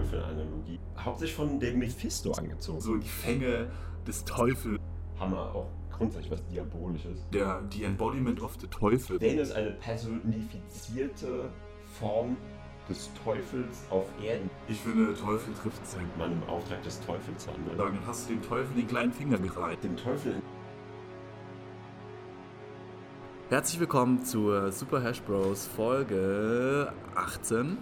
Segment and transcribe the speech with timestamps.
[0.00, 0.78] Teufel-Analogie.
[0.98, 2.80] Hauptsächlich von dem Mephisto angezogen.
[2.80, 3.70] So die Fänge
[4.06, 4.78] des Teufels.
[5.18, 7.26] Hammer, auch grundsätzlich was Diabolisches.
[7.32, 9.18] Der, die Embodiment of the Teufel.
[9.18, 11.50] Denn es eine personifizierte
[11.98, 12.36] Form
[12.88, 14.50] des Teufels auf Erden.
[14.68, 16.06] Ich finde, Teufel trifft sein.
[16.18, 17.78] Man im Auftrag des Teufels handelt.
[17.78, 19.84] Dann hast du dem Teufel den kleinen Finger gereicht.
[19.84, 20.40] Dem Teufel
[23.50, 27.78] Herzlich willkommen zur Super Hash Bros Folge 18.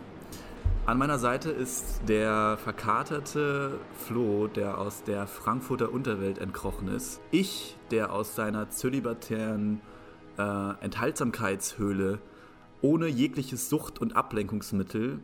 [0.86, 7.20] An meiner Seite ist der verkaterte Flo, der aus der Frankfurter Unterwelt entkrochen ist.
[7.30, 9.82] Ich, der aus seiner zölibatären
[10.38, 10.42] äh,
[10.80, 12.20] Enthaltsamkeitshöhle
[12.80, 15.20] ohne jegliches Sucht- und Ablenkungsmittel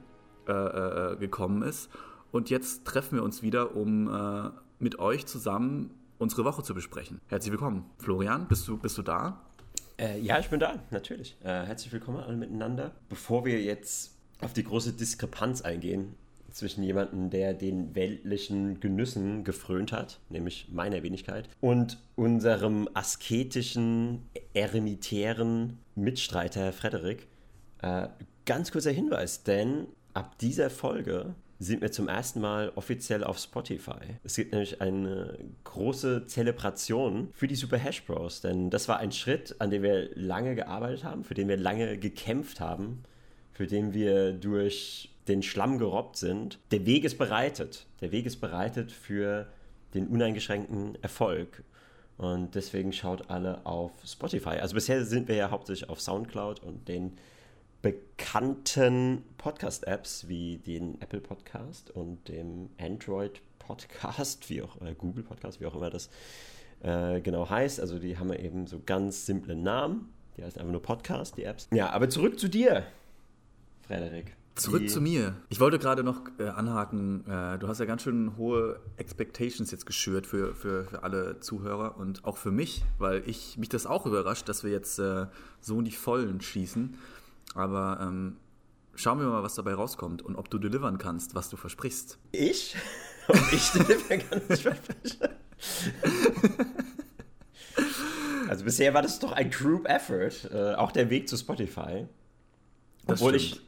[0.47, 1.89] äh, äh, gekommen ist.
[2.31, 7.21] Und jetzt treffen wir uns wieder, um äh, mit euch zusammen unsere Woche zu besprechen.
[7.29, 7.85] Herzlich willkommen.
[7.99, 9.41] Florian, bist du, bist du da?
[9.99, 11.37] Äh, ja, ich bin da, natürlich.
[11.43, 12.93] Äh, herzlich willkommen alle miteinander.
[13.09, 14.14] Bevor wir jetzt
[14.45, 16.15] auf die große Diskrepanz eingehen
[16.55, 25.79] zwischen jemandem, der den weltlichen Genüssen gefrönt hat, nämlich meiner Wenigkeit, und unserem asketischen, eremitären
[25.97, 27.27] Mitstreiter Frederik.
[27.83, 28.09] Äh,
[28.47, 34.19] ganz kurzer Hinweis, denn ab dieser Folge sind wir zum ersten Mal offiziell auf Spotify.
[34.23, 39.13] Es gibt nämlich eine große Zelebration für die Super Hash Bros, denn das war ein
[39.13, 43.03] Schritt, an dem wir lange gearbeitet haben, für den wir lange gekämpft haben
[43.55, 46.59] für den wir durch den Schlamm gerobbt sind.
[46.71, 47.87] Der Weg ist bereitet.
[48.01, 49.47] Der Weg ist bereitet für
[49.95, 51.63] den uneingeschränkten Erfolg.
[52.19, 54.61] Und deswegen schaut alle auf Spotify.
[54.61, 57.17] Also bisher sind wir ja hauptsächlich auf SoundCloud und den
[57.83, 65.61] bekannten Podcast-Apps wie den Apple Podcast und dem Android Podcast, wie auch äh, Google Podcast,
[65.61, 66.09] wie auch immer das
[66.83, 67.81] äh, genau heißt.
[67.81, 70.13] Also die haben ja eben so ganz simple Namen.
[70.37, 71.69] Die heißen einfach nur Podcast, die Apps.
[71.73, 72.85] Ja, aber zurück zu dir.
[73.87, 74.37] Frederik.
[74.55, 74.87] Zurück die...
[74.87, 75.35] zu mir.
[75.49, 79.85] Ich wollte gerade noch äh, anhaken, äh, du hast ja ganz schön hohe Expectations jetzt
[79.85, 84.07] geschürt für, für, für alle Zuhörer und auch für mich, weil ich mich das auch
[84.07, 85.27] überrascht, dass wir jetzt äh,
[85.61, 86.97] so in die Vollen schießen.
[87.57, 88.37] Aber ähm,
[88.95, 92.19] schauen wir mal, was dabei rauskommt und ob du delivern kannst, was du versprichst.
[92.33, 92.77] Ich?
[93.27, 95.31] Ob ich delivern kann, was ich verspreche?
[98.51, 102.07] also bisher war das doch ein Group Effort, äh, auch der Weg zu Spotify.
[103.07, 103.63] Obwohl ich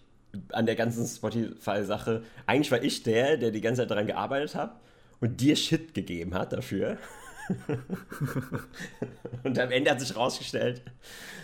[0.53, 4.81] an der ganzen Spotify-Sache, eigentlich war ich der, der die ganze Zeit daran gearbeitet hat
[5.21, 6.99] und dir Shit gegeben hat dafür.
[9.45, 10.83] und am Ende hat sich herausgestellt,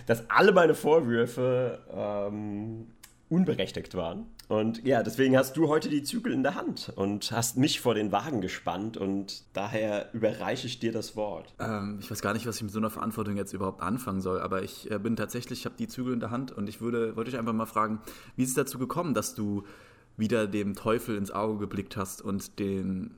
[0.07, 2.89] dass alle meine Vorwürfe ähm,
[3.33, 4.27] unberechtigt waren.
[4.49, 7.95] Und ja, deswegen hast du heute die Zügel in der Hand und hast mich vor
[7.95, 11.55] den Wagen gespannt und daher überreiche ich dir das Wort.
[11.59, 14.41] Ähm, ich weiß gar nicht, was ich mit so einer Verantwortung jetzt überhaupt anfangen soll,
[14.41, 17.17] aber ich äh, bin tatsächlich, ich habe die Zügel in der Hand und ich würde,
[17.17, 18.01] wollte dich einfach mal fragen,
[18.37, 19.65] wie ist es dazu gekommen, dass du
[20.19, 23.15] wieder dem Teufel ins Auge geblickt hast und den,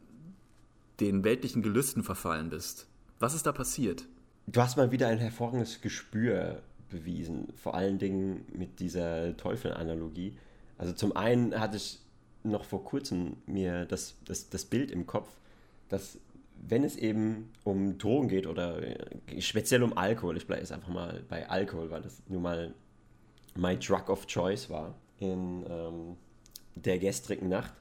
[1.00, 2.86] den weltlichen Gelüsten verfallen bist?
[3.18, 4.06] Was ist da passiert?
[4.46, 10.36] Du hast mal wieder ein hervorragendes Gespür bewiesen, vor allen Dingen mit dieser Teufel-Analogie.
[10.78, 12.00] Also zum einen hatte ich
[12.42, 15.28] noch vor kurzem mir das, das, das Bild im Kopf,
[15.88, 16.18] dass
[16.66, 20.88] wenn es eben um Drogen geht oder äh, speziell um Alkohol, ich bleibe jetzt einfach
[20.88, 22.74] mal bei Alkohol, weil das nun mal
[23.56, 26.16] my drug of choice war in ähm,
[26.74, 27.72] der gestrigen Nacht.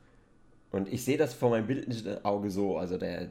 [0.71, 3.29] Und ich sehe das vor meinem bildlichen Auge so, also der,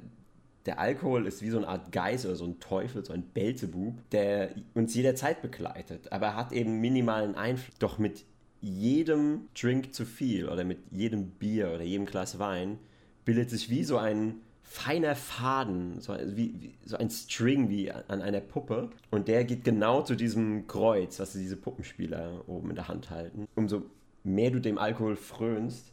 [0.67, 3.95] der Alkohol ist wie so eine Art Geist oder so ein Teufel, so ein Belzebub,
[4.11, 7.77] der uns jederzeit begleitet, aber er hat eben minimalen Einfluss.
[7.79, 8.25] Doch mit
[8.61, 12.79] jedem Drink zu viel oder mit jedem Bier oder jedem Glas Wein
[13.25, 18.23] bildet sich wie so ein feiner Faden, so, wie, wie, so ein String wie an
[18.23, 18.89] einer Puppe.
[19.11, 23.47] Und der geht genau zu diesem Kreuz, was diese Puppenspieler oben in der Hand halten.
[23.55, 23.83] Umso
[24.25, 25.92] mehr du dem Alkohol frönst,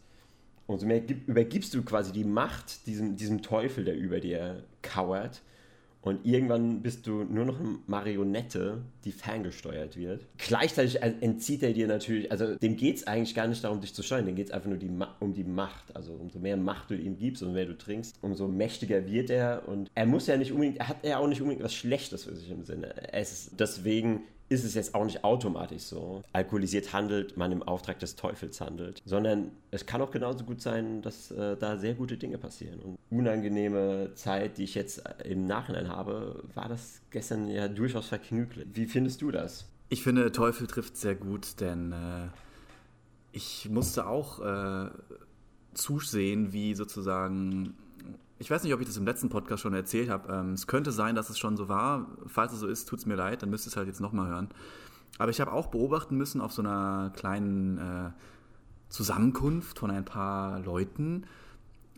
[0.70, 5.42] umso mehr übergibst du quasi die Macht diesem, diesem Teufel, der über dir kauert.
[6.02, 10.26] Und irgendwann bist du nur noch eine Marionette, die ferngesteuert wird.
[10.38, 14.02] Gleichzeitig entzieht er dir natürlich, also dem geht es eigentlich gar nicht darum, dich zu
[14.02, 15.94] steuern, dem geht es einfach nur die um die Macht.
[15.96, 19.68] Also umso mehr Macht du ihm gibst und mehr du trinkst, umso mächtiger wird er.
[19.68, 22.36] Und er muss ja nicht unbedingt, er hat ja auch nicht unbedingt was Schlechtes für
[22.36, 22.94] sich im Sinne.
[23.12, 26.24] Es ist deswegen ist es jetzt auch nicht automatisch so.
[26.34, 31.02] Alkoholisiert handelt, man im Auftrag des Teufels handelt, sondern es kann auch genauso gut sein,
[31.04, 32.80] dass äh, da sehr gute Dinge passieren.
[32.80, 38.66] Und unangenehme Zeit, die ich jetzt im Nachhinein habe, war das gestern ja durchaus vergnüglich.
[38.74, 39.66] Wie findest du das?
[39.90, 42.28] Ich finde, Teufel trifft sehr gut, denn äh,
[43.32, 44.90] ich musste auch äh,
[45.74, 47.76] zusehen, wie sozusagen
[48.40, 50.32] ich weiß nicht, ob ich das im letzten Podcast schon erzählt habe.
[50.34, 52.08] Ähm, es könnte sein, dass es schon so war.
[52.26, 54.30] Falls es so ist, tut es mir leid, dann müsst ihr es halt jetzt nochmal
[54.30, 54.50] hören.
[55.18, 58.12] Aber ich habe auch beobachten müssen auf so einer kleinen äh,
[58.88, 61.26] Zusammenkunft von ein paar Leuten,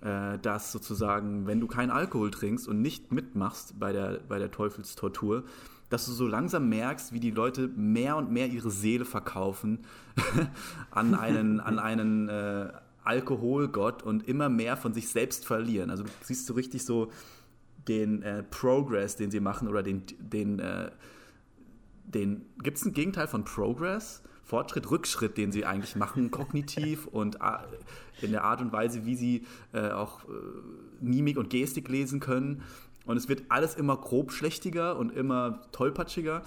[0.01, 4.49] äh, dass sozusagen, wenn du keinen Alkohol trinkst und nicht mitmachst bei der, bei der
[4.49, 5.43] Teufelstortur,
[5.89, 9.79] dass du so langsam merkst, wie die Leute mehr und mehr ihre Seele verkaufen
[10.91, 12.71] an einen, an einen äh,
[13.03, 15.89] Alkoholgott und immer mehr von sich selbst verlieren.
[15.89, 17.11] Also du siehst so richtig so
[17.87, 20.91] den äh, Progress, den sie machen oder den, den, äh,
[22.05, 24.21] den gibt es ein Gegenteil von Progress?
[24.43, 27.57] Fortschritt, Rückschritt, den sie eigentlich machen, kognitiv und äh,
[28.21, 30.31] in der Art und Weise, wie sie äh, auch äh,
[30.99, 32.63] Mimik und Gestik lesen können.
[33.05, 36.43] Und es wird alles immer grobschlächtiger und immer tollpatschiger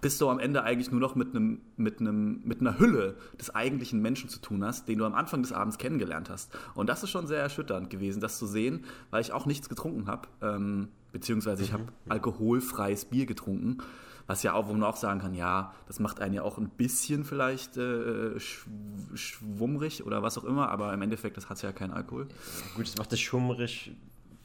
[0.00, 3.54] bis du am Ende eigentlich nur noch mit, einem, mit, einem, mit einer Hülle des
[3.54, 6.56] eigentlichen Menschen zu tun hast, den du am Anfang des Abends kennengelernt hast.
[6.74, 10.06] Und das ist schon sehr erschütternd gewesen, das zu sehen, weil ich auch nichts getrunken
[10.06, 13.78] habe, ähm, beziehungsweise ich habe alkoholfreies Bier getrunken,
[14.26, 16.70] was ja auch, wo man auch sagen kann, ja, das macht einen ja auch ein
[16.70, 21.92] bisschen vielleicht äh, schwummrig oder was auch immer, aber im Endeffekt, das hat ja keinen
[21.92, 22.28] Alkohol.
[22.74, 23.92] Gut, es macht es schwummrig,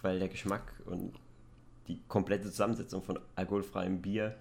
[0.01, 1.13] weil der Geschmack und
[1.88, 4.36] die komplette Zusammensetzung von alkoholfreiem Bier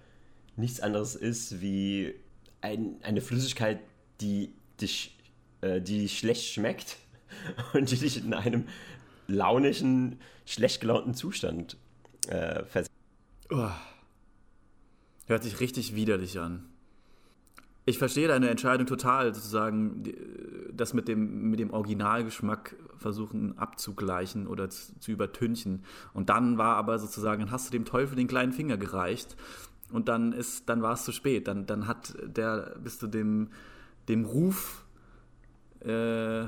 [0.55, 2.15] nichts anderes ist wie
[2.61, 3.79] ein, eine Flüssigkeit,
[4.21, 5.17] die dich,
[5.61, 6.97] äh, die schlecht schmeckt
[7.73, 8.65] und die dich in einem
[9.27, 11.77] launischen, schlecht gelaunten Zustand
[12.27, 12.91] äh, versetzt.
[13.49, 13.69] Oh.
[15.27, 16.65] Hört sich richtig widerlich an.
[17.85, 20.03] Ich verstehe deine Entscheidung total, sozusagen
[20.71, 25.83] das mit dem, mit dem Originalgeschmack versuchen abzugleichen oder zu, zu übertünchen.
[26.13, 29.35] Und dann war aber sozusagen, dann hast du dem Teufel den kleinen Finger gereicht
[29.91, 31.47] und dann ist, dann war es zu spät.
[31.47, 33.49] Dann, dann hat der, bist du dem,
[34.07, 34.85] dem Ruf
[35.81, 36.45] äh,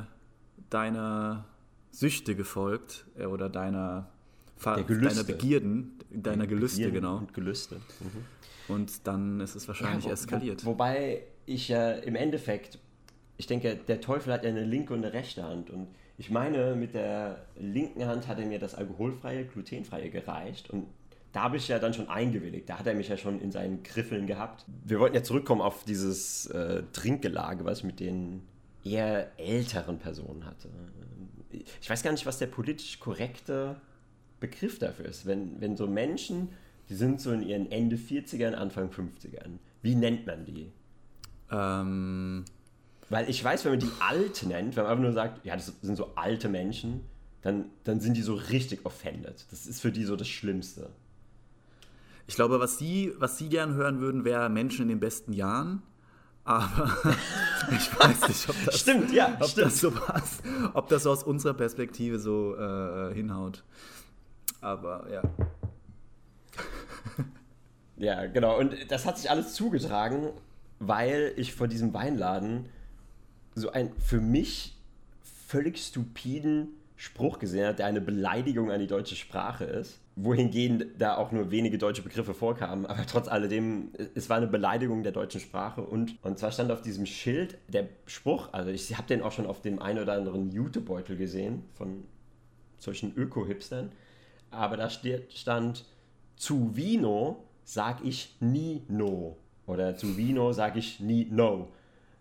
[0.69, 1.45] deiner
[1.91, 4.09] Süchte gefolgt äh, oder deiner,
[4.63, 7.17] deiner Begierden, deiner Gelüste, Begierden genau.
[7.17, 7.75] Und Gelüste.
[7.75, 8.73] Mhm.
[8.73, 10.65] Und dann ist es wahrscheinlich ja, wo, eskaliert.
[10.65, 12.79] Wo, wobei ich äh, im Endeffekt,
[13.37, 15.69] ich denke, der Teufel hat ja eine linke und eine rechte Hand.
[15.69, 15.87] Und
[16.17, 20.87] ich meine, mit der linken Hand hat er mir das alkoholfreie, glutenfreie gereicht und
[21.31, 22.69] da habe ich ja dann schon eingewilligt.
[22.69, 24.65] Da hat er mich ja schon in seinen Griffeln gehabt.
[24.83, 28.41] Wir wollten ja zurückkommen auf dieses äh, Trinkgelage, was ich mit den
[28.83, 30.69] eher älteren Personen hatte.
[31.81, 33.79] Ich weiß gar nicht, was der politisch korrekte
[34.39, 35.25] Begriff dafür ist.
[35.25, 36.49] Wenn, wenn so Menschen,
[36.89, 40.71] die sind so in ihren Ende 40ern, Anfang 50ern, wie nennt man die?
[41.49, 42.45] Ähm.
[43.09, 45.73] Weil ich weiß, wenn man die alt nennt, wenn man einfach nur sagt, ja, das
[45.81, 47.01] sind so alte Menschen,
[47.41, 49.45] dann, dann sind die so richtig offended.
[49.51, 50.89] Das ist für die so das Schlimmste.
[52.27, 55.81] Ich glaube, was Sie, was Sie gern hören würden, wäre Menschen in den besten Jahren.
[56.43, 56.89] Aber
[57.71, 59.67] ich weiß nicht, ob das, stimmt, ja, ob stimmt.
[59.67, 60.41] das so was,
[60.73, 63.63] ob das aus unserer Perspektive so äh, hinhaut.
[64.59, 65.21] Aber ja.
[67.97, 68.57] Ja, genau.
[68.57, 70.31] Und das hat sich alles zugetragen,
[70.79, 72.65] weil ich vor diesem Weinladen
[73.53, 74.75] so einen für mich
[75.47, 76.69] völlig stupiden
[77.01, 81.51] Spruch gesehen habe, der eine Beleidigung an die deutsche Sprache ist wohingehend da auch nur
[81.51, 86.23] wenige deutsche Begriffe vorkamen, aber trotz alledem, es war eine Beleidigung der deutschen Sprache und,
[86.23, 89.61] und zwar stand auf diesem Schild der Spruch, also ich habe den auch schon auf
[89.61, 92.03] dem einen oder anderen Jutebeutel gesehen von
[92.77, 93.91] solchen Öko-Hipstern,
[94.51, 95.85] aber da stand,
[96.35, 101.69] zu Vino sag ich nie no oder zu Vino sag ich nie no.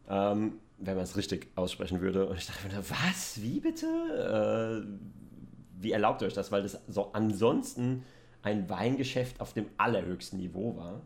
[0.09, 2.27] Ähm, wenn man es richtig aussprechen würde.
[2.27, 3.41] Und ich dachte mir, was?
[3.43, 3.87] Wie bitte?
[3.87, 6.51] Äh, wie erlaubt euch das?
[6.51, 8.05] Weil das so ansonsten
[8.43, 11.03] ein Weingeschäft auf dem allerhöchsten Niveau war,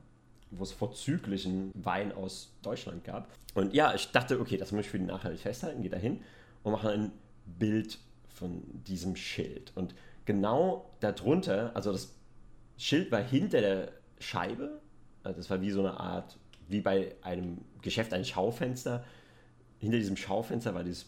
[0.50, 3.28] wo es vorzüglichen Wein aus Deutschland gab.
[3.54, 6.22] Und ja, ich dachte, okay, das muss ich für die Nachhaltigkeit festhalten, gehe da hin
[6.62, 7.12] und mache ein
[7.46, 9.72] Bild von diesem Schild.
[9.74, 12.14] Und genau darunter, also das
[12.76, 14.80] Schild war hinter der Scheibe,
[15.22, 16.36] also das war wie so eine Art,
[16.68, 19.04] wie bei einem Geschäft, ein Schaufenster.
[19.84, 21.06] Hinter diesem Schaufenster war dieses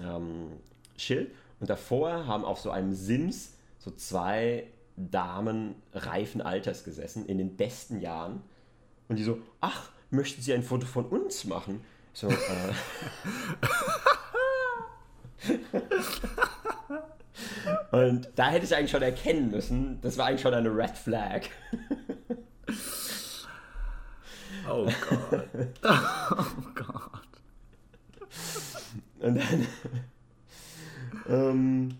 [0.00, 0.48] ähm,
[0.96, 4.66] Schild und davor haben auf so einem Sims so zwei
[4.96, 8.40] Damen reifen Alters gesessen, in den besten Jahren.
[9.08, 11.82] Und die so, ach, möchten Sie ein Foto von uns machen?
[12.12, 12.34] So, äh.
[17.90, 21.42] Und da hätte ich eigentlich schon erkennen müssen, das war eigentlich schon eine Red Flag.
[24.68, 25.48] Oh Gott.
[26.30, 27.23] Oh Gott.
[29.20, 29.66] Und dann
[31.28, 31.98] ähm,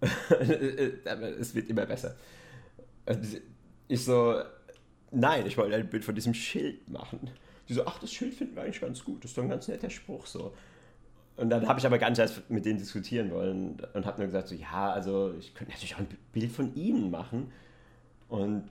[1.40, 2.16] es wird immer besser.
[3.88, 4.40] Ich so,
[5.10, 7.30] nein, ich wollte ein Bild von diesem Schild machen.
[7.68, 9.22] Die so, ach, das Schild finden wir eigentlich ganz gut.
[9.22, 10.54] Das ist doch ein ganz netter Spruch so.
[11.36, 14.26] Und dann habe ich aber gar nicht erst mit denen diskutieren wollen und habe nur
[14.26, 17.52] gesagt, so, ja, also ich könnte natürlich auch ein Bild von ihnen machen.
[18.28, 18.68] Und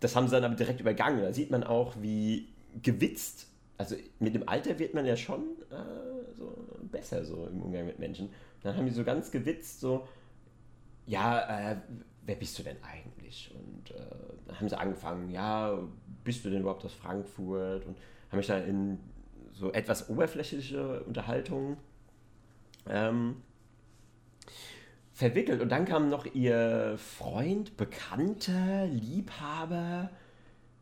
[0.00, 1.22] das haben sie dann aber direkt übergangen.
[1.22, 2.48] Da sieht man auch, wie
[2.82, 7.86] gewitzt, also mit dem Alter wird man ja schon äh, so besser so im Umgang
[7.86, 8.28] mit Menschen.
[8.62, 10.06] Dann haben die so ganz gewitzt, so,
[11.06, 11.76] ja, äh,
[12.26, 13.54] wer bist du denn eigentlich?
[13.54, 14.00] Und äh,
[14.46, 15.78] dann haben sie angefangen, ja,
[16.24, 17.86] bist du denn überhaupt aus Frankfurt?
[17.86, 17.96] Und
[18.30, 18.98] haben mich da in
[19.52, 21.76] so etwas oberflächliche Unterhaltungen
[22.88, 23.36] ähm,
[25.12, 25.60] verwickelt.
[25.60, 30.10] Und dann kam noch ihr Freund, Bekannter, Liebhaber.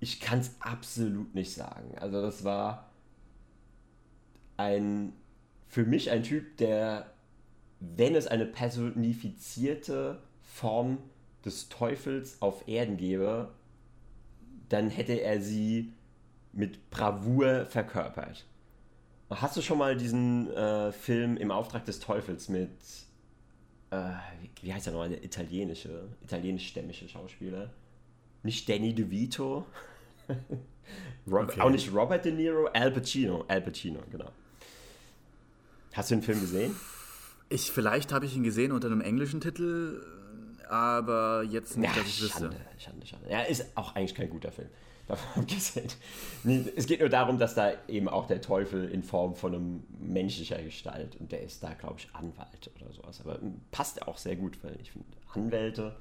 [0.00, 1.96] Ich kann es absolut nicht sagen.
[1.98, 2.90] Also das war
[4.56, 5.12] ein,
[5.68, 7.12] für mich ein Typ, der,
[7.80, 10.98] wenn es eine personifizierte Form
[11.44, 13.52] des Teufels auf Erden gäbe,
[14.68, 15.92] dann hätte er sie
[16.52, 18.44] mit Bravour verkörpert.
[19.30, 22.70] Hast du schon mal diesen äh, Film im Auftrag des Teufels mit,
[23.90, 24.10] äh,
[24.40, 27.70] wie, wie, heißt er nochmal, der italienische, italienischstämmige Schauspieler?
[28.46, 29.66] Nicht Danny DeVito,
[31.28, 31.60] okay.
[31.60, 34.30] auch nicht Robert De Niro, Al Pacino, Al Pacino, genau.
[35.92, 36.76] Hast du den Film gesehen?
[37.48, 40.00] Ich, vielleicht habe ich ihn gesehen unter einem englischen Titel,
[40.68, 42.50] aber jetzt nicht, ja, dass ich wüsste.
[42.78, 43.28] Schande, Schande.
[43.28, 44.68] Ja, ist auch eigentlich kein guter Film.
[45.08, 45.88] Davon abgesehen.
[46.76, 50.62] Es geht nur darum, dass da eben auch der Teufel in Form von einem menschlicher
[50.62, 53.20] Gestalt und der ist da, glaube ich, Anwalt oder sowas.
[53.24, 53.40] Aber
[53.72, 55.96] passt ja auch sehr gut, weil ich finde, Anwälte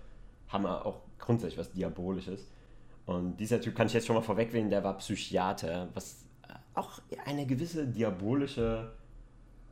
[0.56, 2.48] haben auch grundsätzlich was Diabolisches.
[3.06, 6.26] Und dieser Typ kann ich jetzt schon mal vorwegwählen, der war Psychiater, was
[6.74, 8.92] auch eine gewisse diabolische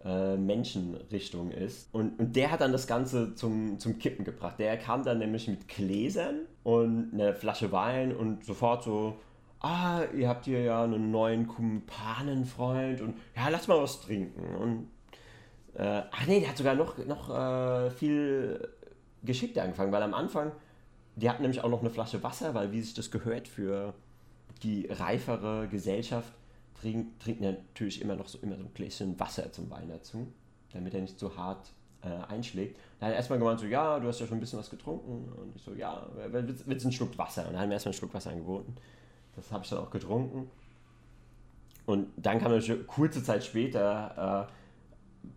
[0.06, 1.94] äh, Menschenrichtung ist.
[1.94, 4.60] Und, und der hat dann das Ganze zum, zum Kippen gebracht.
[4.60, 9.18] Der kam dann nämlich mit Gläsern und einer Flasche Wein und sofort so,
[9.60, 14.56] ah, ihr habt hier ja einen neuen Kumpanenfreund und ja, lass mal was trinken.
[14.56, 14.90] Und
[15.76, 18.68] äh, ach nee, der hat sogar noch, noch äh, viel
[19.24, 20.52] geschickter angefangen, weil am Anfang,
[21.16, 23.94] die hatten nämlich auch noch eine Flasche Wasser, weil wie sich das gehört für
[24.64, 26.34] die reifere Gesellschaft,
[26.80, 30.28] trinken, trinken natürlich immer noch so, immer so ein Gläschen Wasser zum Wein dazu,
[30.72, 32.78] damit er nicht so hart äh, einschlägt.
[33.00, 35.32] Da hat er erstmal gemeint, so, ja, du hast ja schon ein bisschen was getrunken.
[35.34, 37.46] Und ich so, ja, willst, willst du einen Schluck Wasser?
[37.48, 38.76] Und dann haben wir erstmal einen Schluck Wasser angeboten.
[39.36, 40.50] Das habe ich dann auch getrunken.
[41.86, 44.54] Und dann kam natürlich kurze Zeit später, äh,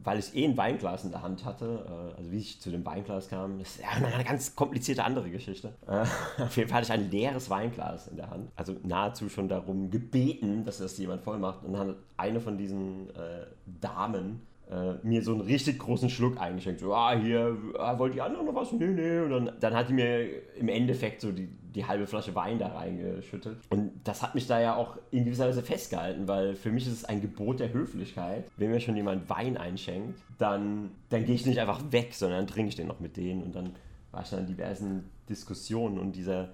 [0.02, 2.85] weil ich eh ein Weinglas in der Hand hatte, äh, also wie ich zu dem
[2.85, 5.73] Weinglas kam, ist ja eine ganz komplizierte andere Geschichte.
[5.87, 6.05] Äh,
[6.43, 9.90] auf jeden Fall hatte ich ein leeres Weinglas in der Hand, also nahezu schon darum
[9.90, 11.64] gebeten, dass das jemand voll macht.
[11.64, 13.47] Und dann hat eine von diesen äh,
[13.81, 16.80] Damen äh, mir so einen richtig großen Schluck eingeschenkt.
[16.80, 18.73] So, ah, hier, ah, wollt ihr andere noch was?
[18.73, 19.20] Nee, nee.
[19.20, 22.68] Und dann, dann hat die mir im Endeffekt so die, die halbe Flasche Wein da
[22.68, 23.58] reingeschüttet.
[23.70, 26.92] Und das hat mich da ja auch in gewisser Weise festgehalten, weil für mich ist
[26.94, 28.44] es ein Gebot der Höflichkeit.
[28.56, 32.70] Wenn mir schon jemand Wein einschenkt, dann, dann gehe ich nicht einfach weg, sondern trinke
[32.70, 33.42] ich den noch mit denen.
[33.44, 33.75] Und dann
[34.11, 36.49] war ich dann in diversen Diskussionen und dieser,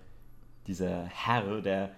[0.66, 1.92] dieser Herr, der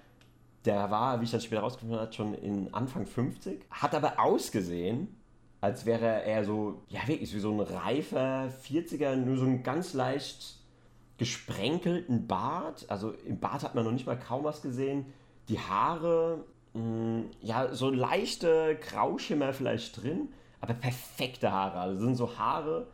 [0.64, 5.08] der war, wie ich dann später rausgefunden habe, schon in Anfang 50, hat aber ausgesehen
[5.64, 9.94] als wäre er so, ja wirklich, wie so ein reifer 40er, nur so einen ganz
[9.94, 10.58] leicht
[11.16, 12.84] gesprenkelten Bart.
[12.90, 15.06] Also im Bart hat man noch nicht mal kaum was gesehen.
[15.48, 16.44] Die Haare,
[16.74, 20.28] mh, mm, ja, so leichte Grauschimmer vielleicht drin,
[20.60, 21.78] aber perfekte Haare.
[21.78, 22.88] Also sind so Haare.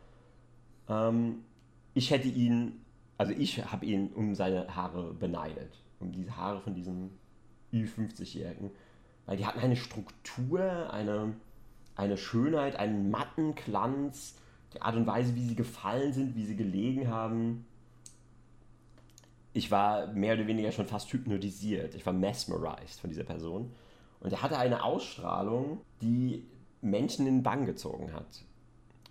[0.87, 1.43] Ähm,
[1.93, 2.85] ich hätte ihn,
[3.17, 5.73] also ich habe ihn um seine Haare beneidet.
[5.99, 7.09] Um diese Haare von diesem
[7.73, 8.71] Ü50-Jährigen.
[9.25, 11.33] Weil die hatten eine Struktur, eine
[12.01, 14.35] eine Schönheit, einen matten Glanz,
[14.73, 17.65] die Art und Weise, wie sie gefallen sind, wie sie gelegen haben.
[19.53, 21.95] Ich war mehr oder weniger schon fast hypnotisiert.
[21.95, 23.71] Ich war mesmerized von dieser Person.
[24.21, 26.45] Und er hatte eine Ausstrahlung, die
[26.81, 28.43] Menschen in den Bann gezogen hat.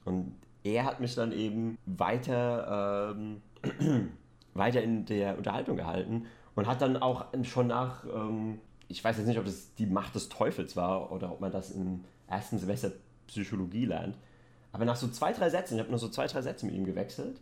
[0.05, 3.43] Und er hat mich dann eben weiter, ähm,
[4.55, 9.27] weiter in der Unterhaltung gehalten und hat dann auch schon nach, ähm, ich weiß jetzt
[9.27, 12.93] nicht, ob das die Macht des Teufels war oder ob man das in ersten Semester
[13.27, 14.17] Psychologie lernt.
[14.73, 16.85] Aber nach so zwei, drei Sätzen, ich habe nur so zwei, drei Sätze mit ihm
[16.85, 17.41] gewechselt.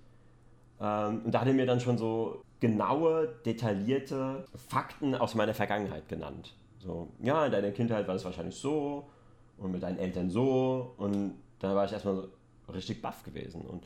[0.80, 6.08] Ähm, und da hat er mir dann schon so genaue, detaillierte Fakten aus meiner Vergangenheit
[6.08, 6.54] genannt.
[6.78, 9.08] So, ja, in deiner Kindheit war es wahrscheinlich so
[9.56, 10.94] und mit deinen Eltern so.
[10.96, 12.28] Und da war ich erstmal
[12.66, 13.62] so richtig baff gewesen.
[13.62, 13.84] Und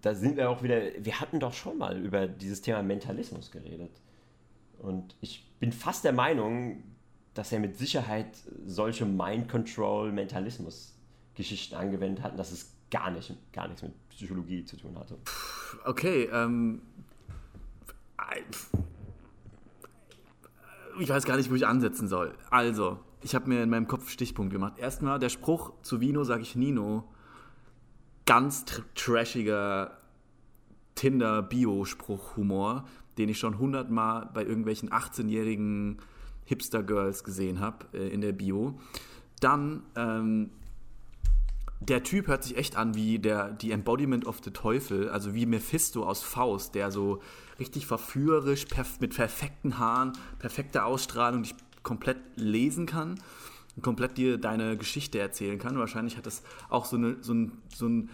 [0.00, 4.00] da sind wir auch wieder, wir hatten doch schon mal über dieses Thema Mentalismus geredet.
[4.78, 6.82] Und ich bin fast der Meinung,
[7.34, 13.82] dass er mit Sicherheit solche Mind-Control-Mentalismus-Geschichten angewendet hat und dass es gar, nicht, gar nichts
[13.82, 15.16] mit Psychologie zu tun hatte.
[15.84, 16.82] Okay, ähm,
[21.00, 22.34] ich weiß gar nicht, wo ich ansetzen soll.
[22.50, 24.78] Also, ich habe mir in meinem Kopf Stichpunkt gemacht.
[24.78, 27.04] Erstmal der Spruch zu Vino sage ich Nino.
[28.26, 29.98] Ganz tr trashiger
[30.94, 32.84] Tinder-Bio-Spruch-Humor,
[33.18, 35.98] den ich schon hundertmal bei irgendwelchen 18-jährigen
[36.44, 38.78] Hipster Girls gesehen habe äh, in der Bio.
[39.40, 40.50] Dann ähm,
[41.88, 45.46] der Typ hört sich echt an wie der, die Embodiment of the Teufel, also wie
[45.46, 47.20] Mephisto aus Faust, der so
[47.58, 53.20] richtig verführerisch, perf mit perfekten Haaren, perfekter Ausstrahlung dich komplett lesen kann
[53.74, 55.78] und komplett dir deine Geschichte erzählen kann.
[55.78, 58.10] wahrscheinlich hat das auch so, eine, so, ein, so, ein,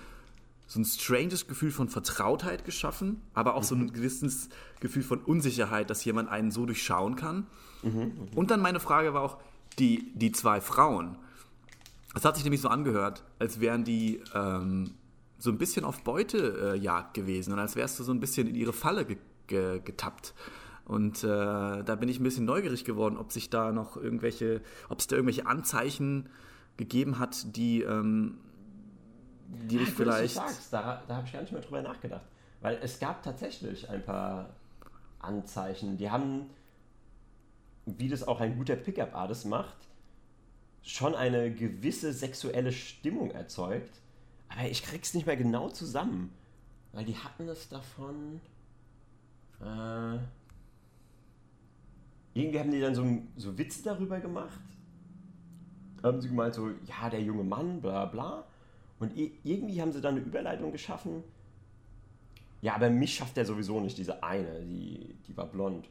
[0.67, 4.49] so ein stranges Gefühl von Vertrautheit geschaffen, aber auch so ein gewisses
[4.81, 7.47] Gefühl von Unsicherheit, dass jemand einen so durchschauen kann.
[7.83, 9.39] Und dann meine Frage war auch,
[9.79, 11.17] die, die zwei Frauen,
[12.15, 14.95] es hat sich nämlich so angehört, als wären die ähm,
[15.39, 18.73] so ein bisschen auf Beutejagd gewesen und als wärst du so ein bisschen in ihre
[18.73, 20.35] Falle ge ge getappt.
[20.85, 25.01] Und äh, da bin ich ein bisschen neugierig geworden, ob sich da noch irgendwelche, ob
[25.01, 26.29] es da irgendwelche Anzeichen
[26.79, 28.39] gegeben hat, die, ähm,
[29.47, 30.37] die dich gut, dass vielleicht.
[30.37, 32.25] Du sagst, da da habe ich gar nicht mehr drüber nachgedacht.
[32.61, 34.57] Weil es gab tatsächlich ein paar
[35.21, 35.97] Anzeichen.
[35.99, 36.47] Die haben,
[37.97, 39.77] wie das auch ein guter Pickup-Artist macht,
[40.83, 44.01] schon eine gewisse sexuelle Stimmung erzeugt.
[44.49, 46.33] Aber ich krieg's nicht mehr genau zusammen.
[46.93, 48.41] Weil die hatten es davon.
[49.61, 50.19] Äh,
[52.35, 53.05] irgendwie haben die dann so,
[53.37, 54.61] so Witze darüber gemacht.
[56.03, 58.45] Haben sie gemeint, so, ja, der junge Mann, bla bla.
[59.01, 61.23] Und irgendwie haben sie dann eine Überleitung geschaffen.
[62.61, 65.89] Ja, aber mich schafft der sowieso nicht, diese eine, die, die war blond.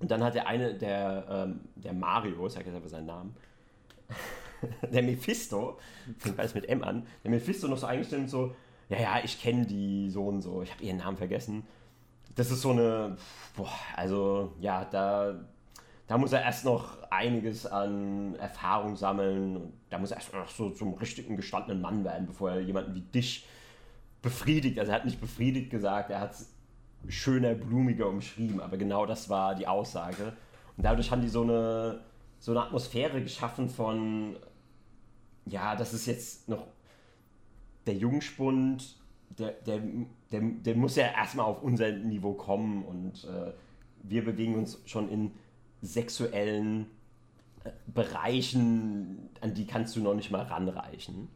[0.00, 3.36] Und dann hat der eine, der, ähm, der Mario, ich sag jetzt aber seinen Namen,
[4.92, 5.78] der Mephisto,
[6.18, 8.54] fängt beides mit M an, der Mephisto noch so eingestellt und so,
[8.88, 11.64] ja, ja, ich kenne die so und so, ich habe ihren Namen vergessen.
[12.34, 13.16] Das ist so eine,
[13.56, 15.34] boah, also ja, da,
[16.06, 20.70] da muss er erst noch einiges an Erfahrung sammeln da muss er erst noch so
[20.70, 23.46] zum richtigen gestandenen Mann werden, bevor er jemanden wie dich
[24.22, 24.78] befriedigt.
[24.78, 26.54] Also er hat nicht befriedigt gesagt, er hat es
[27.06, 30.32] schöner, blumiger umschrieben, aber genau das war die Aussage.
[30.76, 32.00] Und dadurch haben die so eine,
[32.38, 34.36] so eine Atmosphäre geschaffen von,
[35.46, 36.66] ja, das ist jetzt noch
[37.86, 38.96] der Jungspund,
[39.38, 39.80] der, der,
[40.32, 43.52] der, der muss ja erstmal auf unser Niveau kommen und äh,
[44.02, 45.32] wir bewegen uns schon in
[45.82, 46.86] sexuellen
[47.64, 51.28] äh, Bereichen, an die kannst du noch nicht mal ranreichen.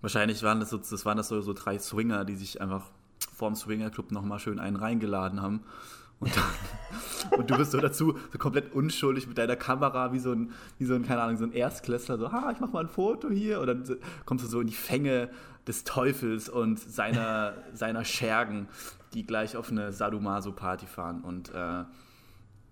[0.00, 2.90] Wahrscheinlich waren das so, das waren das so, so drei Swinger, die sich einfach
[3.36, 5.60] vorm Swingerclub nochmal schön einen reingeladen haben.
[6.18, 6.44] Und, dann,
[7.38, 10.86] und du bist so dazu so komplett unschuldig mit deiner Kamera, wie so ein, wie
[10.86, 13.60] so ein, keine Ahnung, so ein Erstklässler, so, ha, ich mach mal ein Foto hier.
[13.60, 15.28] Und dann kommst du so in die Fänge
[15.66, 18.68] des Teufels und seiner, seiner Schergen,
[19.12, 21.20] die gleich auf eine Sadomaso-Party fahren.
[21.22, 21.84] Und, äh,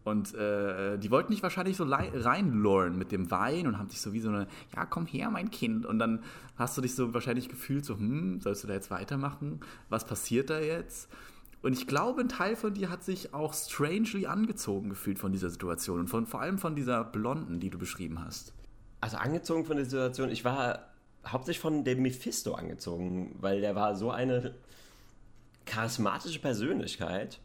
[0.04, 4.12] und äh, die wollten dich wahrscheinlich so reinluren mit dem Wein und haben dich so
[4.12, 5.86] wie so eine, ja, komm her, mein Kind.
[5.86, 6.22] Und dann
[6.56, 9.60] hast du dich so wahrscheinlich gefühlt, so, hm, sollst du da jetzt weitermachen?
[9.88, 11.08] Was passiert da jetzt?
[11.62, 15.48] Und ich glaube, ein Teil von dir hat sich auch strangely angezogen gefühlt von dieser
[15.48, 18.52] Situation und von, vor allem von dieser Blonden, die du beschrieben hast.
[19.00, 20.90] Also angezogen von der Situation, ich war
[21.26, 24.54] hauptsächlich von dem Mephisto angezogen, weil der war so eine
[25.64, 27.40] charismatische Persönlichkeit,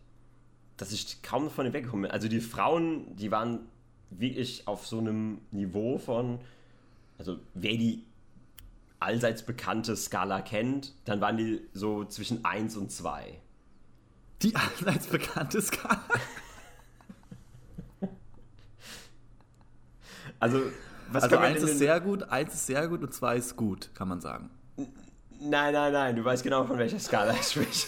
[0.79, 2.11] dass ich kaum von ihm weggekommen bin.
[2.11, 3.59] Also die Frauen, die waren
[4.09, 6.39] wirklich auf so einem Niveau von,
[7.17, 8.05] also wer die
[8.99, 13.39] allseits bekannte Skala kennt, dann waren die so zwischen 1 und 2.
[14.41, 16.01] Die allseits bekannte Skala.
[20.41, 20.61] Also,
[21.11, 24.07] was Also eins ist sehr gut, eins ist sehr gut und zwei ist gut, kann
[24.07, 24.49] man sagen.
[25.41, 27.87] Nein, nein, nein, du weißt genau, von welcher Skala ich spreche.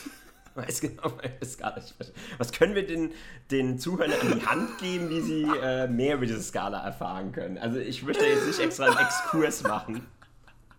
[0.55, 1.11] Du weißt genau,
[1.43, 2.13] Skala ich spreche.
[2.37, 3.11] Was können wir den,
[3.51, 7.57] den Zuhörern an die Hand geben, wie sie äh, mehr über diese Skala erfahren können?
[7.57, 10.05] Also ich möchte jetzt nicht extra einen Exkurs machen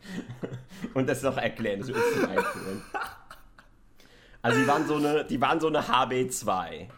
[0.94, 2.82] und das noch erklären, das wird zu weit führen.
[4.42, 6.88] Also die waren so eine, die waren so eine HB2.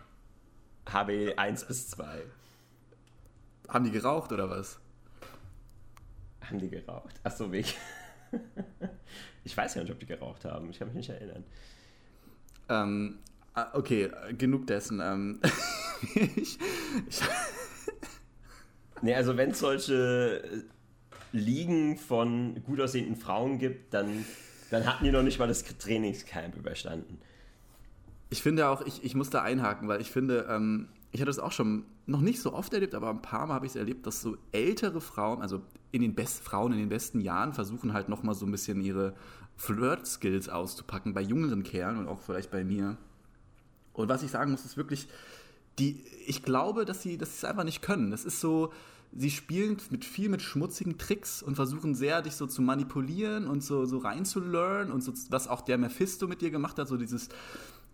[0.87, 2.23] HB 1 bis 2
[3.69, 4.79] Haben die geraucht oder was?
[6.49, 7.21] haben die geraucht.
[7.23, 7.75] Achso, weg.
[9.45, 10.71] Ich weiß ja nicht, ob die geraucht haben.
[10.71, 11.45] Ich kann mich nicht erinnern.
[12.69, 13.19] Ähm,
[13.55, 15.01] ah, okay, äh, genug dessen.
[15.01, 15.41] Ähm,
[16.37, 16.59] ich,
[17.09, 17.21] ich,
[19.05, 20.63] Nee, also wenn es solche äh,
[21.33, 24.25] Ligen von gut aussehenden Frauen gibt, dann,
[24.71, 27.19] dann hatten die noch nicht mal das Trainingscamp überstanden.
[28.31, 31.39] ich finde auch, ich, ich muss da einhaken, weil ich finde, ähm, ich hatte es
[31.39, 34.05] auch schon noch nicht so oft erlebt, aber ein paar Mal habe ich es erlebt,
[34.05, 38.09] dass so ältere Frauen, also in den Best Frauen in den besten Jahren, versuchen halt
[38.09, 39.15] nochmal so ein bisschen ihre
[39.57, 42.97] Flirt-Skills auszupacken bei jüngeren Kerlen und auch vielleicht bei mir.
[43.93, 45.07] Und was ich sagen muss, ist wirklich,
[45.79, 48.13] die, ich glaube, dass sie, dass sie es einfach nicht können.
[48.13, 48.73] Es ist so,
[49.17, 53.63] sie spielen mit viel mit schmutzigen Tricks und versuchen sehr, dich so zu manipulieren und
[53.63, 57.29] so, so reinzulernen und so, was auch der Mephisto mit dir gemacht hat, so dieses,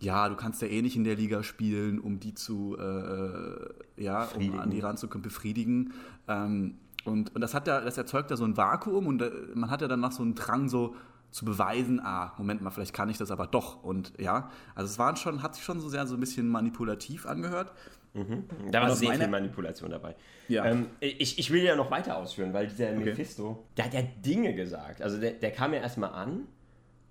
[0.01, 4.25] ja, du kannst ja eh nicht in der Liga spielen, um die zu, äh, ja,
[4.35, 5.93] um an die ranzukommen, befriedigen.
[6.27, 9.71] Ähm, Und, und das, hat ja, das erzeugt ja so ein Vakuum und äh, man
[9.71, 10.95] hat ja danach so einen Drang, so
[11.31, 13.81] zu beweisen, ah, Moment mal, vielleicht kann ich das aber doch.
[13.83, 17.25] Und ja, also es waren schon, hat sich schon so sehr so ein bisschen manipulativ
[17.25, 17.71] angehört.
[18.13, 18.43] Mhm.
[18.71, 20.15] Da war Aber sehr meine- viel Manipulation dabei.
[20.49, 20.65] Ja.
[20.65, 24.53] Ähm, ich, ich will ja noch weiter ausführen, weil dieser Mephisto, der hat ja Dinge
[24.53, 25.01] gesagt.
[25.01, 26.47] Also der, der kam ja erstmal an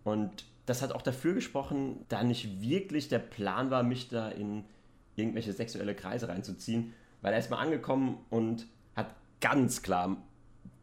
[0.04, 4.64] und das hat auch dafür gesprochen, da nicht wirklich der Plan war, mich da in
[5.16, 10.16] irgendwelche sexuelle Kreise reinzuziehen, weil er ist mal angekommen und hat ganz klar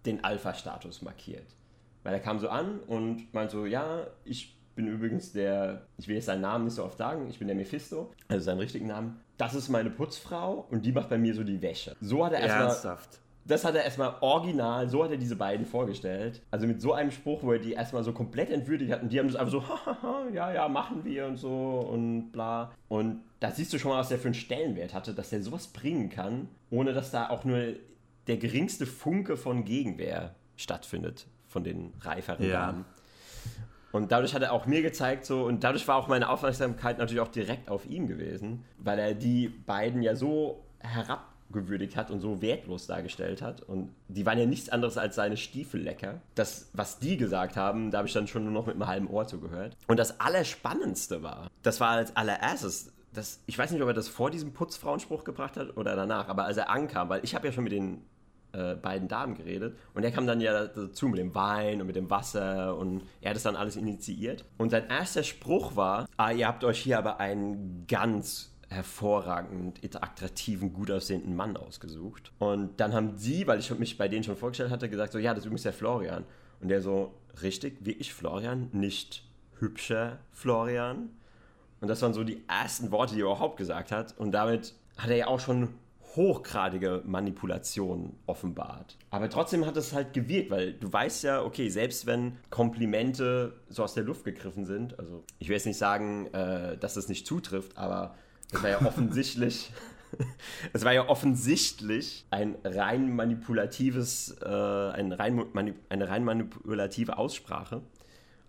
[0.05, 1.55] den Alpha-Status markiert.
[2.03, 6.15] Weil er kam so an und meinte so, ja, ich bin übrigens der, ich will
[6.15, 9.19] jetzt seinen Namen nicht so oft sagen, ich bin der Mephisto, also seinen richtigen Namen.
[9.37, 11.95] Das ist meine Putzfrau und die macht bei mir so die Wäsche.
[11.99, 13.19] So hat er erstmal Ernsthaft.
[13.47, 16.41] Das hat er erstmal original, so hat er diese beiden vorgestellt.
[16.51, 19.19] Also mit so einem Spruch, wo er die erstmal so komplett entwürdigt hat und die
[19.19, 19.63] haben das einfach so,
[20.33, 21.49] ja, ja, machen wir und so
[21.89, 22.71] und bla.
[22.89, 25.67] Und da siehst du schon mal, was der für einen Stellenwert hatte, dass er sowas
[25.67, 27.73] bringen kann, ohne dass da auch nur
[28.27, 32.67] der geringste Funke von Gegenwehr stattfindet von den reiferen Ja.
[32.67, 32.85] Damen.
[33.93, 37.21] Und dadurch hat er auch mir gezeigt, so, und dadurch war auch meine Aufmerksamkeit natürlich
[37.21, 40.65] auch direkt auf ihm gewesen, weil er die beiden ja so
[41.47, 43.61] herabgewürdigt hat und so wertlos dargestellt hat.
[43.61, 46.21] Und die waren ja nichts anderes als seine Stiefellecker.
[46.35, 49.07] Das, was die gesagt haben, da habe ich dann schon nur noch mit einem halben
[49.07, 49.75] Ohr zugehört.
[49.87, 54.07] Und das Allerspannendste war, das war als allererstes, das, ich weiß nicht, ob er das
[54.07, 57.53] vor diesem Putzfrauenspruch gebracht hat oder danach, aber als er ankam, weil ich habe ja
[57.53, 58.01] schon mit den
[58.53, 61.95] äh, beiden Damen geredet und er kam dann ja dazu mit dem Wein und mit
[61.95, 64.45] dem Wasser und er hat es dann alles initiiert.
[64.57, 70.73] Und sein erster Spruch war, ah, ihr habt euch hier aber einen ganz hervorragend attraktiven,
[70.73, 72.31] gut aussehenden Mann ausgesucht.
[72.39, 75.33] Und dann haben sie, weil ich mich bei denen schon vorgestellt hatte, gesagt so, ja,
[75.33, 76.25] das ist übrigens der Florian.
[76.59, 79.23] Und der so, richtig, wirklich Florian, nicht
[79.59, 81.09] hübscher Florian.
[81.79, 84.17] Und das waren so die ersten Worte, die er überhaupt gesagt hat.
[84.17, 85.69] Und damit hat er ja auch schon
[86.15, 88.97] hochgradige Manipulation offenbart.
[89.11, 93.83] Aber trotzdem hat es halt gewirkt, weil du weißt ja, okay, selbst wenn Komplimente so
[93.83, 97.27] aus der Luft gegriffen sind, also ich will jetzt nicht sagen, äh, dass es nicht
[97.27, 98.15] zutrifft, aber
[98.51, 99.71] es war ja offensichtlich,
[100.73, 107.81] es war ja offensichtlich ein rein manipulatives, äh, ein rein, mani eine rein manipulative Aussprache.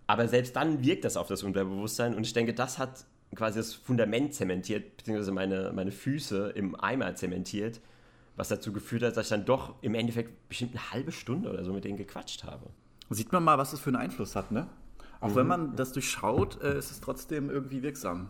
[0.07, 3.75] Aber selbst dann wirkt das auf das Unterbewusstsein und ich denke, das hat quasi das
[3.75, 7.79] Fundament zementiert, beziehungsweise meine, meine Füße im Eimer zementiert,
[8.35, 11.63] was dazu geführt hat, dass ich dann doch im Endeffekt bestimmt eine halbe Stunde oder
[11.63, 12.67] so mit denen gequatscht habe.
[13.11, 14.67] Sieht man mal, was das für einen Einfluss hat, ne?
[15.21, 18.29] Auch wenn man das durchschaut, äh, ist es trotzdem irgendwie wirksam.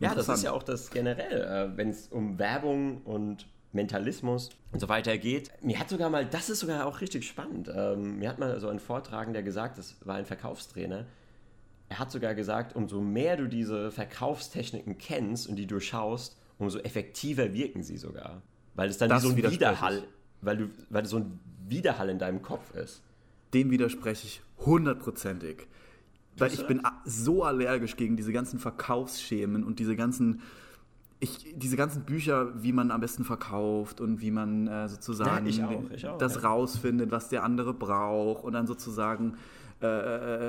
[0.00, 4.80] Ja, das ist ja auch das generell, äh, wenn es um Werbung und Mentalismus und
[4.80, 5.50] so weiter geht.
[5.62, 8.68] Mir hat sogar mal, das ist sogar auch richtig spannend, ähm, mir hat mal so
[8.68, 11.06] ein Vortragender gesagt, das war ein Verkaufstrainer,
[11.88, 17.52] er hat sogar gesagt, umso mehr du diese Verkaufstechniken kennst und die durchschaust, umso effektiver
[17.52, 18.42] wirken sie sogar.
[18.74, 19.52] Weil es dann Das wie so ein.
[19.52, 20.02] Widerhall,
[20.40, 23.02] weil, du, weil so ein Widerhall in deinem Kopf ist.
[23.54, 25.68] Dem widerspreche ich hundertprozentig.
[26.38, 30.42] Weil ich bin a- so allergisch gegen diese ganzen Verkaufsschemen und diese ganzen,
[31.20, 35.50] ich, diese ganzen Bücher, wie man am besten verkauft und wie man äh, sozusagen Ja,
[35.50, 36.40] ich auch, ich auch, das ja.
[36.42, 39.36] rausfindet, was der andere braucht und dann sozusagen
[39.82, 39.86] äh,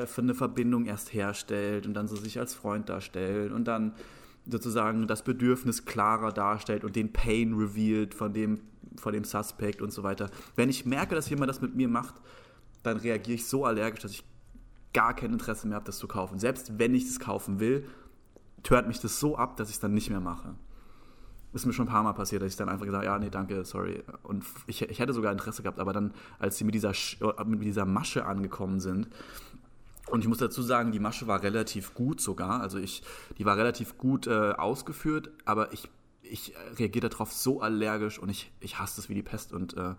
[0.03, 3.93] äh, für eine Verbindung erst herstellt und dann so sich als Freund darstellt und dann
[4.45, 8.59] sozusagen das Bedürfnis klarer darstellt und den Pain revealed von dem,
[8.97, 10.29] von dem Suspect und so weiter.
[10.55, 12.15] Wenn ich merke, dass jemand das mit mir macht,
[12.83, 14.23] dann reagiere ich so allergisch, dass ich
[14.93, 16.39] gar kein Interesse mehr habe, das zu kaufen.
[16.39, 17.87] Selbst wenn ich das kaufen will,
[18.63, 20.55] tört mich das so ab, dass ich es dann nicht mehr mache.
[21.53, 23.29] Ist mir schon ein paar Mal passiert, dass ich dann einfach gesagt habe, ja, nee,
[23.29, 24.03] danke, sorry.
[24.23, 26.93] Und ich, ich hätte sogar Interesse gehabt, aber dann, als sie mit dieser,
[27.45, 29.07] mit dieser Masche angekommen sind,
[30.09, 33.03] und ich muss dazu sagen, die Masche war relativ gut sogar, also ich,
[33.37, 35.89] die war relativ gut äh, ausgeführt, aber ich,
[36.21, 39.95] ich reagiere darauf so allergisch und ich, ich hasse das wie die Pest und äh,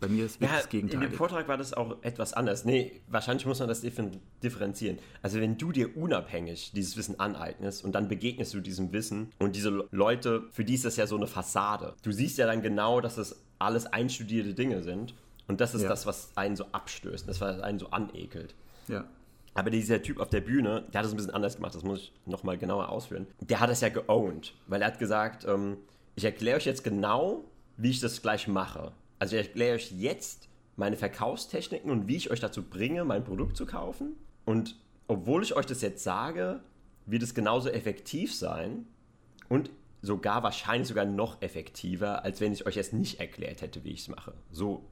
[0.00, 1.10] bei mir ist wirklich das in dem Gegenteil.
[1.16, 2.64] Vortrag war das auch etwas anders.
[2.64, 4.98] Nee, wahrscheinlich muss man das differen- differenzieren.
[5.22, 9.54] Also wenn du dir unabhängig dieses Wissen aneignest und dann begegnest du diesem Wissen und
[9.56, 11.94] diese Le- Leute, für die ist das ja so eine Fassade.
[12.02, 15.14] Du siehst ja dann genau, dass das alles einstudierte Dinge sind
[15.48, 15.88] und das ist Ja.
[15.90, 18.54] das, was einen so abstößt, das, was einen so anekelt.
[18.88, 19.04] Ja.
[19.52, 21.98] Aber dieser Typ auf der Bühne, der hat es ein bisschen anders gemacht, das muss
[22.00, 23.26] ich nochmal genauer ausführen.
[23.40, 25.76] Der hat es ja geowned, weil er hat gesagt, ähm,
[26.14, 27.44] ich erkläre euch jetzt genau,
[27.76, 28.92] wie ich das gleich mache.
[29.20, 33.56] Also ich erkläre euch jetzt meine Verkaufstechniken und wie ich euch dazu bringe, mein Produkt
[33.56, 34.16] zu kaufen.
[34.44, 36.60] Und obwohl ich euch das jetzt sage,
[37.06, 38.86] wird es genauso effektiv sein
[39.48, 39.70] und
[40.02, 44.00] sogar wahrscheinlich sogar noch effektiver, als wenn ich euch jetzt nicht erklärt hätte, wie ich
[44.00, 44.32] es mache.
[44.50, 44.88] So,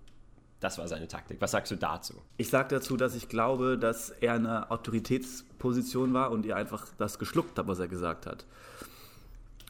[0.60, 1.40] das war seine Taktik.
[1.40, 2.20] Was sagst du dazu?
[2.36, 6.86] Ich sage dazu, dass ich glaube, dass er in einer Autoritätsposition war und ihr einfach
[6.98, 8.44] das geschluckt habt, was er gesagt hat.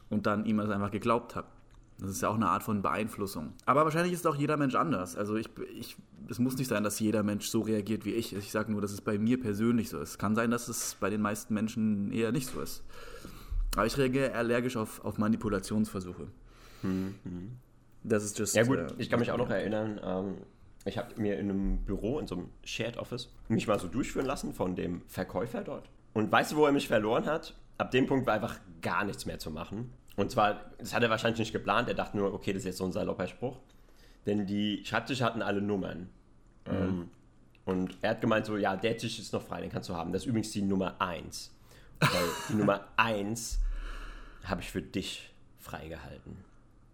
[0.09, 1.58] Und dann ihm das einfach geglaubt habt.
[1.99, 3.53] Das ist ja auch eine Art von Beeinflussung.
[3.65, 5.15] Aber wahrscheinlich ist auch jeder Mensch anders.
[5.15, 5.97] Also ich, ich,
[6.29, 8.33] es muss nicht sein, dass jeder Mensch so reagiert wie ich.
[8.35, 10.17] Ich sage nur, dass es bei mir persönlich so ist.
[10.17, 12.83] Kann sein, dass es bei den meisten Menschen eher nicht so ist.
[13.75, 16.27] Aber ich reagiere allergisch auf, auf Manipulationsversuche.
[18.03, 18.55] Das ist just.
[18.55, 20.37] Ja gut, äh, ich kann mich auch noch erinnern, ähm,
[20.85, 24.25] ich habe mir in einem Büro, in so einem Shared Office, mich mal so durchführen
[24.25, 25.89] lassen von dem Verkäufer dort.
[26.13, 27.55] Und weißt du, wo er mich verloren hat?
[27.77, 29.91] Ab dem Punkt war einfach gar nichts mehr zu machen.
[30.19, 32.77] Und zwar, das hat er wahrscheinlich nicht geplant, er dachte nur, okay, das ist jetzt
[32.79, 33.57] so ein salopper Spruch.
[34.25, 36.09] Denn die Schreibtische hatten alle Nummern.
[36.65, 37.09] Ähm,
[37.63, 40.11] und er hat gemeint so, ja, der Tisch ist noch frei, den kannst du haben.
[40.11, 41.55] Das ist übrigens die Nummer 1.
[42.01, 42.09] Weil
[42.49, 43.59] die Nummer 1
[44.43, 46.35] habe ich für dich freigehalten.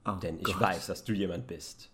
[0.05, 0.61] oh Denn ich Gott.
[0.61, 1.89] weiß, dass du jemand bist,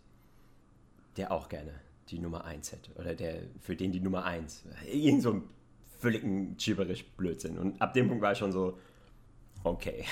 [1.16, 1.72] der auch gerne
[2.10, 2.92] die Nummer 1 hätte.
[2.96, 4.66] Oder der, für den die Nummer 1.
[4.92, 5.44] Irgend so ein
[5.98, 7.58] völligen gibberisch Blödsinn.
[7.58, 8.78] Und ab dem Punkt war ich schon so,
[9.64, 10.06] okay.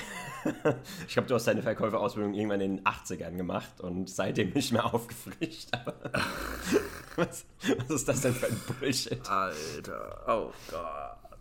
[1.06, 4.92] ich glaube, du hast deine Verkäuferausbildung irgendwann in den 80ern gemacht und seitdem nicht mehr
[4.92, 5.70] aufgefrischt.
[7.16, 7.44] Was,
[7.76, 9.28] was ist das denn für ein Bullshit?
[9.28, 11.36] Alter, oh Gott.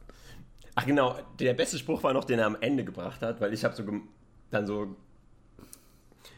[0.76, 3.64] Ach genau, der beste Spruch war noch, den er am Ende gebracht hat, weil ich
[3.64, 3.84] habe so
[4.50, 4.96] dann so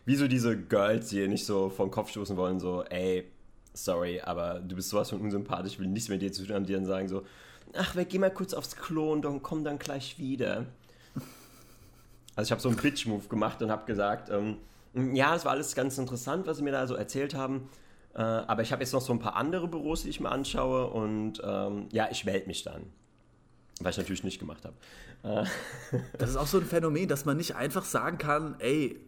[0.05, 3.31] wie so diese Girls, die nicht so vom Kopf stoßen wollen, so ey,
[3.73, 6.65] sorry, aber du bist sowas von unsympathisch, ich will nichts mit dir zu tun haben,
[6.65, 7.23] die dann sagen so,
[7.73, 10.65] ach, wir gehen mal kurz aufs Klo und dann komm dann gleich wieder.
[12.35, 14.57] Also ich habe so einen Bitch-Move gemacht und habe gesagt, ähm,
[15.15, 17.69] ja, das war alles ganz interessant, was sie mir da so erzählt haben,
[18.13, 20.87] äh, aber ich habe jetzt noch so ein paar andere Büros, die ich mir anschaue
[20.87, 22.83] und ähm, ja, ich melde mich dann.
[23.81, 24.75] Was ich natürlich nicht gemacht habe.
[25.23, 25.45] Äh,
[26.17, 28.99] Das ist auch so ein Phänomen, dass man nicht einfach sagen kann, ey,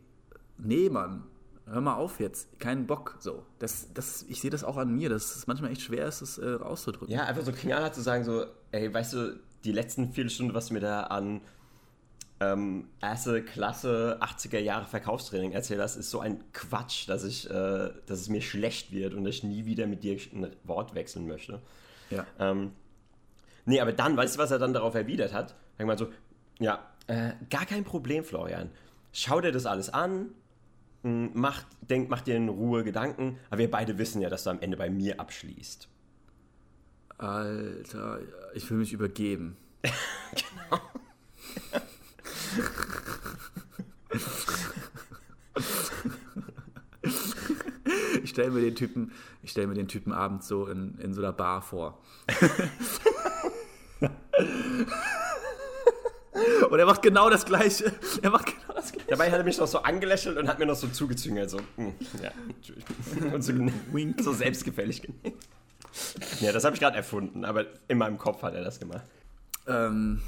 [0.57, 1.23] nee, Mann,
[1.65, 3.43] hör mal auf jetzt, keinen Bock, so.
[3.59, 6.37] Das, das, ich sehe das auch an mir, dass es manchmal echt schwer ist, das
[6.37, 7.13] äh, auszudrücken.
[7.13, 10.73] Ja, einfach so knallhart zu sagen, so, ey, weißt du, die letzten Viertelstunden, was du
[10.73, 11.41] mir da an
[12.51, 17.91] ähm, erste Klasse 80er Jahre Verkaufstraining erzählt hast, ist so ein Quatsch, dass ich, äh,
[18.05, 21.61] dass es mir schlecht wird und ich nie wieder mit dir ein Wort wechseln möchte.
[22.09, 22.25] Ja.
[22.39, 22.71] Ähm,
[23.65, 25.55] nee, aber dann, weißt du, was er dann darauf erwidert hat?
[25.77, 26.11] Sag mal so,
[26.59, 28.69] ja, äh, gar kein Problem, Florian.
[29.11, 30.29] Schau dir das alles an,
[31.03, 34.49] m, mach, denk, mach dir in Ruhe Gedanken, aber wir beide wissen ja, dass du
[34.49, 35.87] am Ende bei mir abschließt.
[37.17, 38.19] Alter,
[38.53, 39.57] ich will mich übergeben.
[48.23, 49.11] Ich stelle mir den Typen,
[49.41, 51.99] ich stelle mir den Typen abends so in, in so einer Bar vor.
[56.69, 57.93] Und er macht genau das Gleiche.
[58.21, 59.07] Er macht genau das Gleiche.
[59.09, 61.93] Dabei hat er mich noch so angelächelt und hat mir noch so zugezüngelt, so, hm,
[62.21, 62.31] ja,
[63.33, 63.53] und so,
[63.91, 64.21] Wink.
[64.21, 65.03] so selbstgefällig.
[66.39, 69.03] Ja, das habe ich gerade erfunden, aber in meinem Kopf hat er das gemacht.
[69.67, 70.21] Ähm,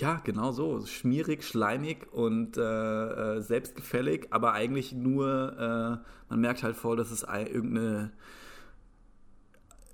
[0.00, 0.84] ja, genau so.
[0.86, 7.10] Schmierig, schleimig und äh, äh, selbstgefällig, aber eigentlich nur, äh, man merkt halt voll, dass
[7.10, 8.12] es ein- irgendeine.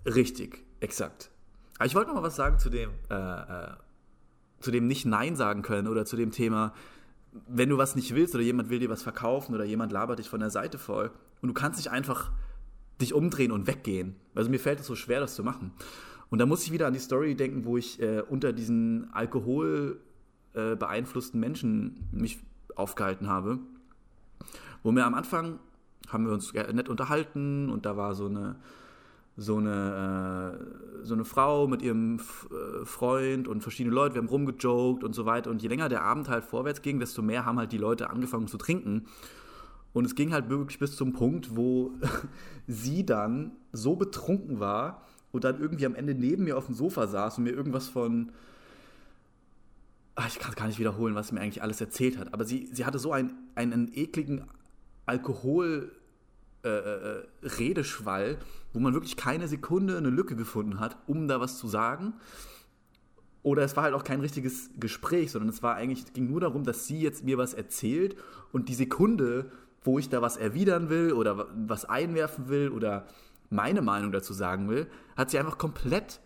[0.06, 1.30] Richtig, exakt.
[1.78, 3.68] Aber ich wollte noch mal was sagen zu dem, äh, äh,
[4.60, 6.74] zu dem nicht Nein sagen können oder zu dem Thema,
[7.48, 10.28] wenn du was nicht willst oder jemand will dir was verkaufen oder jemand labert dich
[10.28, 11.10] von der Seite voll
[11.42, 12.32] und du kannst nicht einfach
[13.00, 14.16] dich umdrehen und weggehen.
[14.34, 15.72] Also mir fällt es so schwer, das zu machen.
[16.30, 20.00] Und da muss ich wieder an die Story denken, wo ich äh, unter diesen Alkohol
[20.54, 20.76] äh,
[21.34, 22.40] Menschen mich
[22.76, 23.58] aufgehalten habe.
[24.82, 25.58] Wo mir am Anfang
[26.08, 28.56] haben wir uns nett unterhalten und da war so eine
[29.36, 34.28] so eine, äh, so eine Frau mit ihrem äh, Freund und verschiedene Leute, wir haben
[34.28, 35.50] rumgejoked und so weiter.
[35.50, 38.48] Und je länger der Abend halt vorwärts ging, desto mehr haben halt die Leute angefangen
[38.48, 39.06] zu trinken.
[39.94, 41.92] Und es ging halt wirklich bis zum Punkt, wo
[42.66, 47.06] sie dann so betrunken war und dann irgendwie am Ende neben mir auf dem Sofa
[47.06, 48.30] saß und mir irgendwas von.
[50.16, 52.34] Ach, ich kann es gar nicht wiederholen, was sie mir eigentlich alles erzählt hat.
[52.34, 54.44] Aber sie, sie hatte so einen, einen ekligen
[55.06, 55.92] Alkohol.
[56.62, 58.36] Äh, äh, Redeschwall,
[58.74, 62.12] wo man wirklich keine Sekunde eine Lücke gefunden hat, um da was zu sagen.
[63.42, 66.40] Oder es war halt auch kein richtiges Gespräch, sondern es war eigentlich, es ging nur
[66.42, 68.14] darum, dass sie jetzt mir was erzählt
[68.52, 69.50] und die Sekunde,
[69.84, 73.06] wo ich da was erwidern will oder wa- was einwerfen will oder
[73.50, 74.86] meine Meinung dazu sagen will,
[75.16, 76.20] hat sie einfach komplett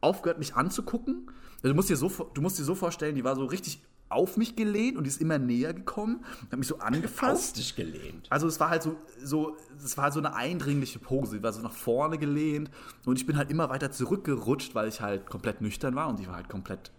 [0.00, 1.30] aufgehört, mich anzugucken.
[1.56, 4.36] Also du, musst dir so, du musst dir so vorstellen, die war so richtig auf
[4.36, 7.50] mich gelehnt und die ist immer näher gekommen, hat mich so angefasst.
[7.50, 8.26] Auf dich gelehnt.
[8.30, 11.32] Also es war halt so, so, es war so eine eindringliche Pose.
[11.32, 12.70] Sie war so nach vorne gelehnt
[13.04, 16.26] und ich bin halt immer weiter zurückgerutscht, weil ich halt komplett nüchtern war und sie
[16.26, 16.90] war halt komplett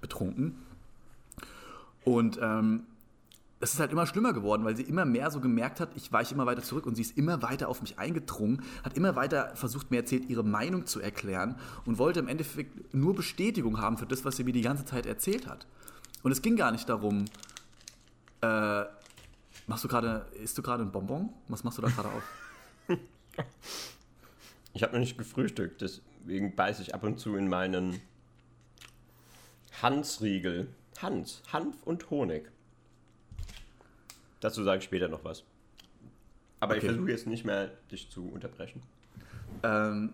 [0.00, 0.56] betrunken.
[2.04, 2.84] Und ähm,
[3.64, 6.34] es ist halt immer schlimmer geworden, weil sie immer mehr so gemerkt hat, ich weiche
[6.34, 9.90] immer weiter zurück und sie ist immer weiter auf mich eingedrungen, hat immer weiter versucht,
[9.90, 14.24] mir erzählt, ihre Meinung zu erklären und wollte im Endeffekt nur Bestätigung haben für das,
[14.24, 15.66] was sie mir die ganze Zeit erzählt hat.
[16.22, 17.24] Und es ging gar nicht darum,
[18.42, 18.84] Äh,
[19.66, 21.30] machst du gerade, isst du gerade ein Bonbon?
[21.48, 22.22] Was machst du da gerade auf?
[24.74, 28.02] Ich habe noch nicht gefrühstückt, deswegen beiße ich ab und zu in meinen
[29.80, 30.68] Hansriegel.
[31.00, 32.50] Hans, Hanf und Honig.
[34.44, 35.42] Dazu sage ich später noch was.
[36.60, 36.84] Aber Okay.
[36.84, 38.82] ich versuche jetzt nicht mehr, dich zu unterbrechen.
[39.62, 40.12] Ähm,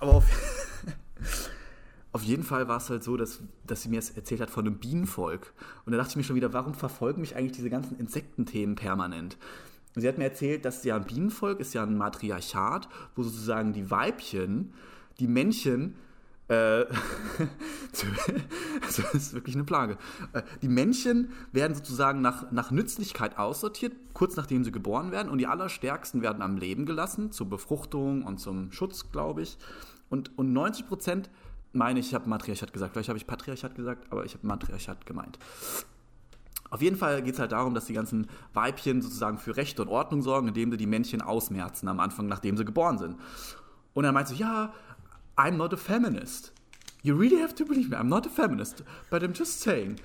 [0.00, 0.24] aber auf,
[2.12, 4.66] auf jeden Fall war es halt so, dass, dass sie mir es erzählt hat von
[4.66, 5.52] einem Bienenvolk.
[5.84, 9.36] Und da dachte ich mir schon wieder, warum verfolgen mich eigentlich diese ganzen Insektenthemen permanent?
[9.94, 13.74] Und sie hat mir erzählt, dass ja ein Bienenvolk ist ja ein Matriarchat, wo sozusagen
[13.74, 14.72] die Weibchen,
[15.20, 15.96] die Männchen,
[18.82, 19.96] das ist wirklich eine Plage.
[20.32, 25.38] Äh, Die Männchen werden sozusagen nach, nach Nützlichkeit aussortiert, kurz nachdem sie geboren werden, und
[25.38, 29.56] die Allerstärksten werden am Leben gelassen, zur Befruchtung und zum Schutz, glaube ich.
[30.10, 31.30] Und, und 90 Prozent,
[31.72, 35.06] meine ich, ich habe Matriarchat gesagt, vielleicht habe ich Patriarchat gesagt, aber ich habe Matriarchat
[35.06, 35.38] gemeint.
[36.70, 39.88] Auf jeden Fall geht es halt darum, dass die ganzen Weibchen sozusagen für Recht und
[39.88, 43.16] Ordnung sorgen, indem sie die Männchen ausmerzen am Anfang, nachdem sie geboren sind.
[43.94, 44.72] Und dann meint sie, ja,
[45.36, 46.52] I'm not a feminist.
[47.02, 48.84] You really have to believe me, I'm not a feminist.
[49.10, 49.98] But I'm just saying,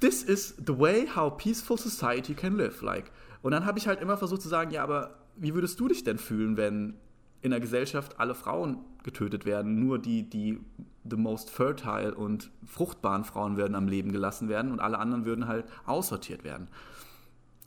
[0.00, 2.82] this is the way how peaceful society can live.
[2.82, 3.10] Like.
[3.42, 6.04] Und dann habe ich halt immer versucht zu sagen, ja, aber wie würdest du dich
[6.04, 6.94] denn fühlen, wenn
[7.40, 10.60] in der Gesellschaft alle Frauen getötet werden, nur die, die
[11.08, 15.48] the most fertile und fruchtbaren Frauen werden am Leben gelassen werden und alle anderen würden
[15.48, 16.68] halt aussortiert werden.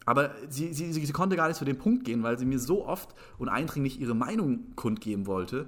[0.05, 2.85] Aber sie, sie, sie, konnte gar nicht zu dem Punkt gehen, weil sie mir so
[2.85, 5.67] oft und eindringlich ihre Meinung kundgeben wollte.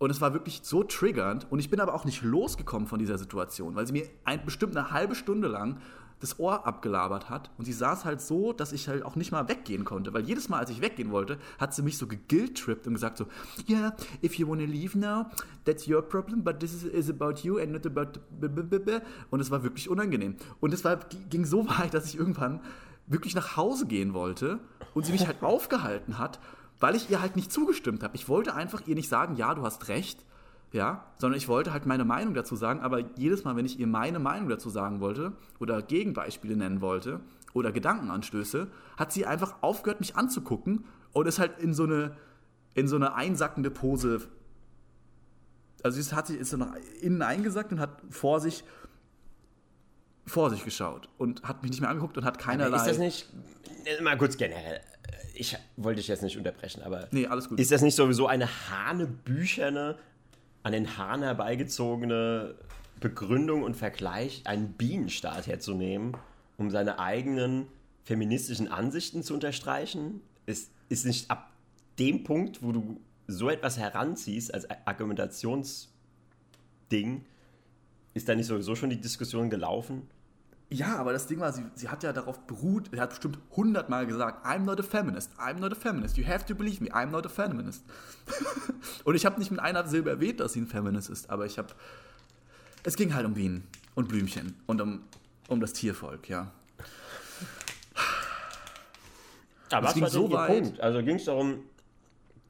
[0.00, 1.46] Und es war wirklich so triggernd.
[1.50, 4.74] Und ich bin aber auch nicht losgekommen von dieser Situation, weil sie mir ein, bestimmt
[4.74, 5.76] eine halbe Stunde lang
[6.20, 7.50] das Ohr abgelabert hat.
[7.58, 10.14] Und sie saß halt so, dass ich halt auch nicht mal weggehen konnte.
[10.14, 13.26] Weil jedes Mal, als ich weggehen wollte, hat sie mich so geguilt-trippt und gesagt so,
[13.68, 15.26] yeah, if you wanna leave now,
[15.66, 18.20] that's your problem, but this is, about you and not about...
[18.30, 20.36] b- b- b- b-" Und es war wirklich unangenehm.
[20.60, 22.60] Und es war, ging so weit, dass ich irgendwann
[23.06, 24.60] wirklich nach Hause gehen wollte
[24.94, 26.38] und sie mich halt aufgehalten hat,
[26.80, 28.16] weil ich ihr halt nicht zugestimmt habe.
[28.16, 30.24] Ich wollte einfach ihr nicht sagen, ja, du hast recht,
[30.72, 33.86] ja, sondern ich wollte halt meine Meinung dazu sagen, aber jedes Mal, wenn ich ihr
[33.86, 37.20] meine Meinung dazu sagen wollte oder Gegenbeispiele nennen wollte
[37.52, 42.16] oder Gedankenanstöße, hat sie einfach aufgehört, mich anzugucken und ist halt in so eine,
[42.74, 44.22] in so eine einsackende Pose.
[45.82, 48.64] Also sie hat sich ist so nach innen eingesackt und hat vor sich
[50.30, 52.76] vor sich geschaut und hat mich nicht mehr angeguckt und hat keinerlei.
[52.76, 53.28] Ist das nicht,
[53.84, 54.80] äh, mal kurz generell,
[55.34, 57.58] ich wollte dich jetzt nicht unterbrechen, aber Nee, alles gut.
[57.58, 59.98] ist das nicht sowieso eine hanebücherne,
[60.62, 62.54] an den Hahn herbeigezogene
[63.00, 66.16] Begründung und Vergleich, einen Bienenstaat herzunehmen,
[66.58, 67.66] um seine eigenen
[68.04, 70.20] feministischen Ansichten zu unterstreichen?
[70.46, 71.50] Ist, ist nicht ab
[71.98, 77.24] dem Punkt, wo du so etwas heranziehst als Argumentationsding,
[78.12, 80.08] ist da nicht sowieso schon die Diskussion gelaufen?
[80.72, 84.06] Ja, aber das Ding war, sie, sie hat ja darauf beruht, sie hat bestimmt hundertmal
[84.06, 87.06] gesagt, I'm not a feminist, I'm not a feminist, you have to believe me, I'm
[87.10, 87.82] not a feminist.
[89.04, 91.58] und ich habe nicht mit einer Silbe erwähnt, dass sie ein Feminist ist, aber ich
[91.58, 91.70] habe,
[92.84, 95.02] es ging halt um Bienen und Blümchen und um,
[95.48, 96.52] um das Tiervolk, ja.
[99.72, 100.80] Aber Es ging was war so ihr weit- Punkt?
[100.80, 101.64] Also ging es darum,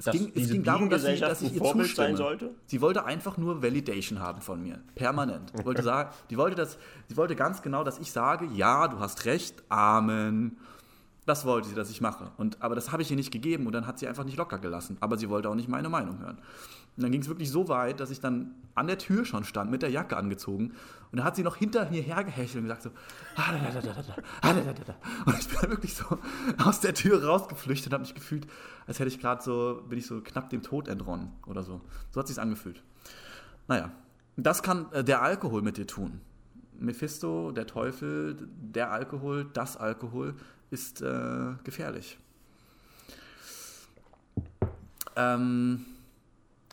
[0.04, 2.50] dass ging, es ging darum, dass, sie, dass ich ihr Vorbild sein sollte?
[2.66, 5.52] Sie wollte einfach nur Validation haben von mir, permanent.
[5.56, 8.98] Sie wollte sagen, die wollte das, sie wollte ganz genau, dass ich sage, ja, du
[8.98, 10.56] hast recht, Amen.
[11.30, 12.32] Das wollte sie, dass ich mache.
[12.38, 14.58] Und, aber das habe ich ihr nicht gegeben und dann hat sie einfach nicht locker
[14.58, 14.96] gelassen.
[14.98, 16.38] Aber sie wollte auch nicht meine Meinung hören.
[16.96, 19.70] Und dann ging es wirklich so weit, dass ich dann an der Tür schon stand,
[19.70, 20.72] mit der Jacke angezogen.
[21.12, 22.90] Und da hat sie noch hinter mir hergehechelt und gesagt so,
[23.36, 26.18] "Ah, ah, da, da, da, da." und ich bin dann wirklich so
[26.64, 28.48] aus der Tür rausgeflüchtet und habe mich gefühlt,
[28.88, 31.80] als hätte ich gerade so, bin ich so knapp dem Tod entronnen oder so.
[32.10, 32.82] So hat sich's angefühlt.
[33.68, 33.92] Naja,
[34.36, 36.22] das kann äh, der Alkohol mit dir tun.
[36.80, 40.34] Mephisto, der Teufel, der Alkohol, das Alkohol
[40.70, 42.18] ist äh, gefährlich.
[45.16, 45.86] Ähm,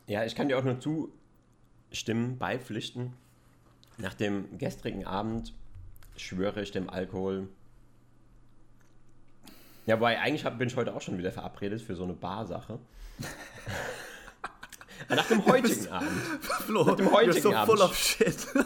[0.08, 3.13] Ja, ich kann dir auch nur zustimmen, beipflichten.
[3.98, 5.54] Nach dem gestrigen Abend
[6.15, 7.48] schwöre ich dem Alkohol.
[9.88, 12.78] Ja, wobei eigentlich hab, bin ich heute auch schon wieder verabredet für so eine Barsache.
[15.10, 16.10] Nach dem heutigen Abend.
[16.65, 17.71] Flo, dem heutigen so Abend.
[17.71, 18.48] full of shit.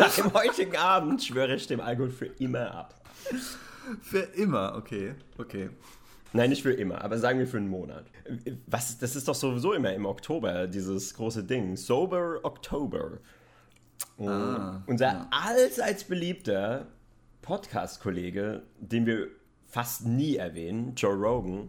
[0.04, 2.94] Nach dem heutigen Abend schwöre ich dem Alkohol für immer ab.
[4.00, 5.68] Für immer, okay, okay.
[6.32, 8.06] Nein, nicht für immer, aber sagen wir für einen Monat.
[8.66, 11.76] Was, das ist doch sowieso immer im Oktober, dieses große Ding.
[11.76, 13.18] Sober Oktober.
[14.18, 15.28] Ah, Unser ja.
[15.30, 16.86] allseits beliebter
[17.42, 19.28] Podcast-Kollege, den wir
[19.66, 21.68] fast nie erwähnen, Joe Rogan,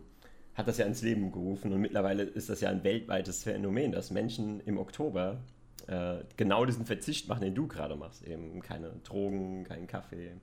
[0.54, 4.12] hat das ja ins Leben gerufen und mittlerweile ist das ja ein weltweites Phänomen, dass
[4.12, 5.42] Menschen im Oktober
[5.88, 8.24] äh, genau diesen Verzicht machen, den du gerade machst.
[8.24, 10.34] Eben keine Drogen, keinen Kaffee.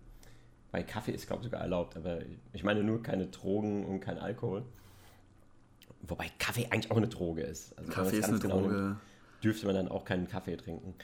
[0.71, 2.19] Weil Kaffee ist, glaube ich, sogar erlaubt, aber
[2.53, 4.65] ich meine nur keine Drogen und kein Alkohol.
[6.03, 7.77] Wobei Kaffee eigentlich auch eine Droge ist.
[7.79, 8.75] Also Kaffee ist eine genau Droge.
[8.75, 8.97] nimmt,
[9.43, 10.95] dürfte man dann auch keinen Kaffee trinken.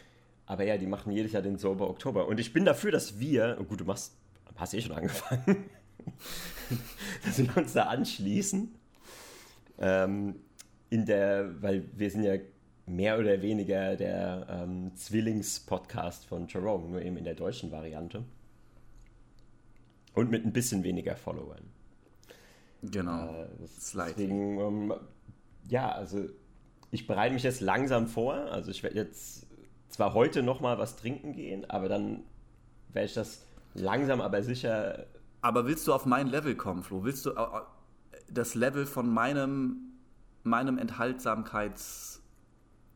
[0.47, 2.29] Aber ja, die machen jedes Jahr den Sober Oktober.
[2.29, 4.17] Und ich bin dafür, dass wir, oh gut, du machst,
[4.57, 5.65] hast eh schon angefangen,
[7.25, 8.75] dass wir uns da anschließen.
[9.79, 10.37] Ähm,
[10.91, 12.37] in der, weil wir sind ja
[12.87, 18.25] mehr oder weniger der ähm, Zwillings-Podcast von Jerome, nur eben in der deutschen Variante.
[20.15, 21.63] Und mit ein bisschen weniger Followern.
[22.83, 23.27] Genau.
[23.27, 24.95] Äh, deswegen, ähm,
[25.69, 26.29] ja, also
[26.91, 28.35] ich bereite mich jetzt langsam vor.
[28.35, 29.47] Also ich werde jetzt
[29.89, 32.23] zwar heute noch mal was trinken gehen, aber dann
[32.93, 35.07] werde ich das langsam, aber sicher.
[35.41, 37.05] Aber willst du auf mein Level kommen, Flo?
[37.05, 39.93] Willst du äh, äh, das Level von meinem,
[40.43, 42.23] meinem Enthaltsamkeits,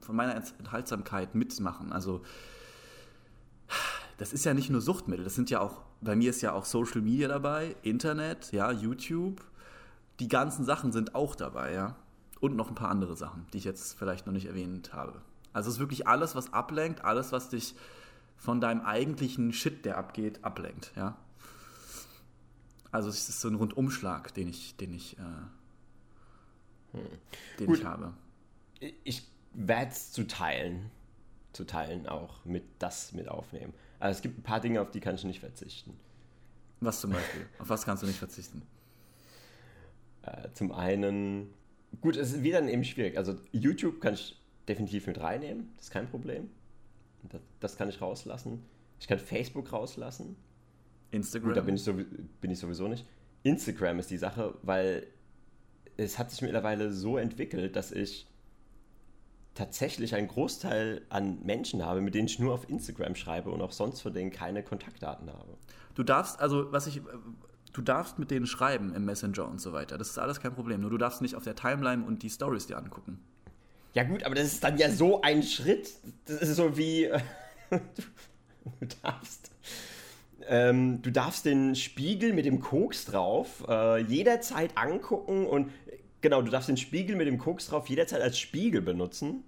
[0.09, 1.92] von meiner Ent- Enthaltsamkeit mitmachen?
[1.92, 2.22] Also,
[4.16, 6.64] das ist ja nicht nur Suchtmittel, das sind ja auch, bei mir ist ja auch
[6.64, 9.44] Social Media dabei, Internet, ja, YouTube.
[10.18, 11.94] Die ganzen Sachen sind auch dabei, ja.
[12.40, 15.20] Und noch ein paar andere Sachen, die ich jetzt vielleicht noch nicht erwähnt habe.
[15.52, 17.74] Also es ist wirklich alles, was ablenkt, alles, was dich
[18.38, 21.18] von deinem eigentlichen Shit, der abgeht, ablenkt, ja.
[22.90, 25.22] Also es ist so ein Rundumschlag, den ich, den ich, äh,
[27.59, 27.80] den Gut.
[27.80, 28.14] ich habe.
[29.04, 30.90] Ich es zu teilen,
[31.53, 33.72] zu teilen auch mit das mit aufnehmen.
[33.99, 35.99] Also es gibt ein paar Dinge, auf die kann ich nicht verzichten.
[36.80, 37.46] Was zum Beispiel?
[37.59, 38.62] Auf was kannst du nicht verzichten?
[40.22, 41.53] Äh, zum einen,
[42.01, 43.16] gut, es ist wieder eben schwierig.
[43.18, 46.51] Also YouTube kann ich definitiv mit reinnehmen, das ist kein Problem.
[47.24, 48.64] Das, das kann ich rauslassen.
[49.01, 50.36] Ich kann Facebook rauslassen.
[51.11, 51.49] Instagram?
[51.49, 52.07] Gut, da bin ich, sowie-
[52.40, 53.07] bin ich sowieso nicht.
[53.42, 55.07] Instagram ist die Sache, weil
[55.96, 58.26] es hat sich mittlerweile so entwickelt, dass ich
[59.59, 63.72] tatsächlich einen Großteil an Menschen habe, mit denen ich nur auf Instagram schreibe und auch
[63.72, 65.59] sonst von denen keine Kontaktdaten habe.
[65.96, 67.02] Du darfst, also was ich, äh,
[67.72, 69.98] du darfst mit denen schreiben im Messenger und so weiter.
[69.98, 70.80] Das ist alles kein Problem.
[70.80, 73.18] Nur du darfst nicht auf der Timeline und die Stories dir angucken.
[73.94, 75.90] Ja gut, aber das ist dann ja so ein Schritt.
[76.26, 77.20] Das ist so wie äh,
[77.70, 79.50] du darfst
[80.48, 85.70] ähm, du darfst den Spiegel mit dem Koks drauf äh, jederzeit angucken und
[86.20, 89.44] genau, du darfst den Spiegel mit dem Koks drauf jederzeit als Spiegel benutzen,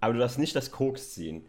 [0.00, 1.44] aber du darfst nicht das Koks ziehen.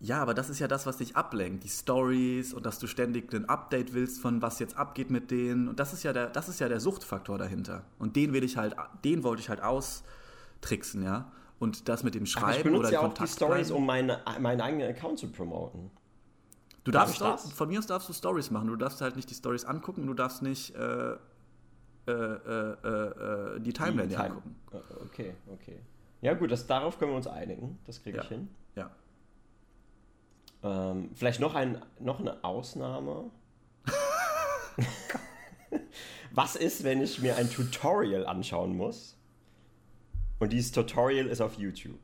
[0.00, 3.32] Ja, aber das ist ja das, was dich ablenkt, die Stories und dass du ständig
[3.32, 6.48] ein Update willst von was jetzt abgeht mit denen und das ist ja der, das
[6.48, 11.02] ist ja der Suchtfaktor dahinter und den will ich halt, den wollte ich halt austricksen,
[11.02, 11.32] ja.
[11.58, 14.20] Und das mit dem Aber ich Schreiben oder benutze ja auch die Stories, um meine,
[14.40, 15.90] meinen eigenen Account zu promoten.
[16.82, 17.52] Du Darf darfst ich das?
[17.52, 18.68] von mir aus darfst du Stories machen.
[18.68, 21.16] Du darfst halt nicht die Stories angucken, du darfst nicht äh,
[22.06, 24.56] äh, äh, äh, die Timeline dir Time- angucken.
[24.72, 25.78] Äh, Okay, okay.
[26.20, 27.78] Ja gut, das, darauf können wir uns einigen.
[27.86, 28.28] Das kriege ich Ja.
[28.30, 28.48] hin.
[28.76, 28.90] Ja.
[30.62, 33.30] Ähm, vielleicht noch, ein, noch eine Ausnahme.
[36.32, 39.16] Was ist, wenn ich mir ein Tutorial anschauen muss?
[40.40, 41.98] Und dieses Tutorial ist auf YouTube.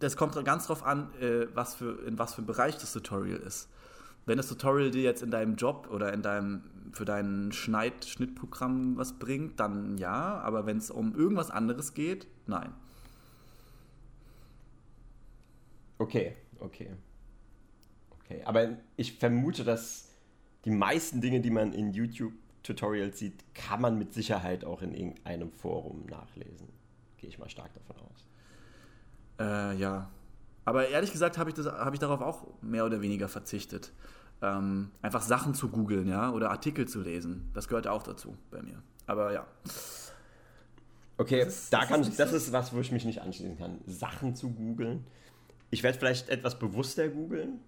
[0.00, 1.10] Das kommt ganz drauf an,
[1.54, 3.68] was für, in was für einem Bereich das Tutorial ist.
[4.24, 6.62] Wenn das Tutorial dir jetzt in deinem Job oder in deinem,
[6.92, 10.38] für dein Schneid Schnittprogramm was bringt, dann ja.
[10.40, 12.72] Aber wenn es um irgendwas anderes geht, nein.
[15.98, 16.90] Okay, okay.
[18.24, 20.08] Okay, aber ich vermute, dass
[20.64, 25.50] die meisten Dinge, die man in YouTube-Tutorials sieht, kann man mit Sicherheit auch in irgendeinem
[25.50, 26.68] Forum nachlesen.
[27.18, 28.28] Gehe ich mal stark davon aus.
[29.40, 30.08] Äh, ja.
[30.64, 33.92] Aber ehrlich gesagt habe ich, das- habe ich darauf auch mehr oder weniger verzichtet.
[34.40, 37.50] Ähm, einfach Sachen zu googeln, ja, oder Artikel zu lesen.
[37.54, 38.82] Das gehört auch dazu bei mir.
[39.06, 39.46] Aber ja.
[41.18, 43.20] Okay, Das ist- da das kann ist das so- ist was, wo ich mich nicht
[43.20, 43.80] anschließen kann.
[43.86, 45.04] Sachen zu googeln.
[45.70, 47.60] Ich werde vielleicht etwas bewusster googeln.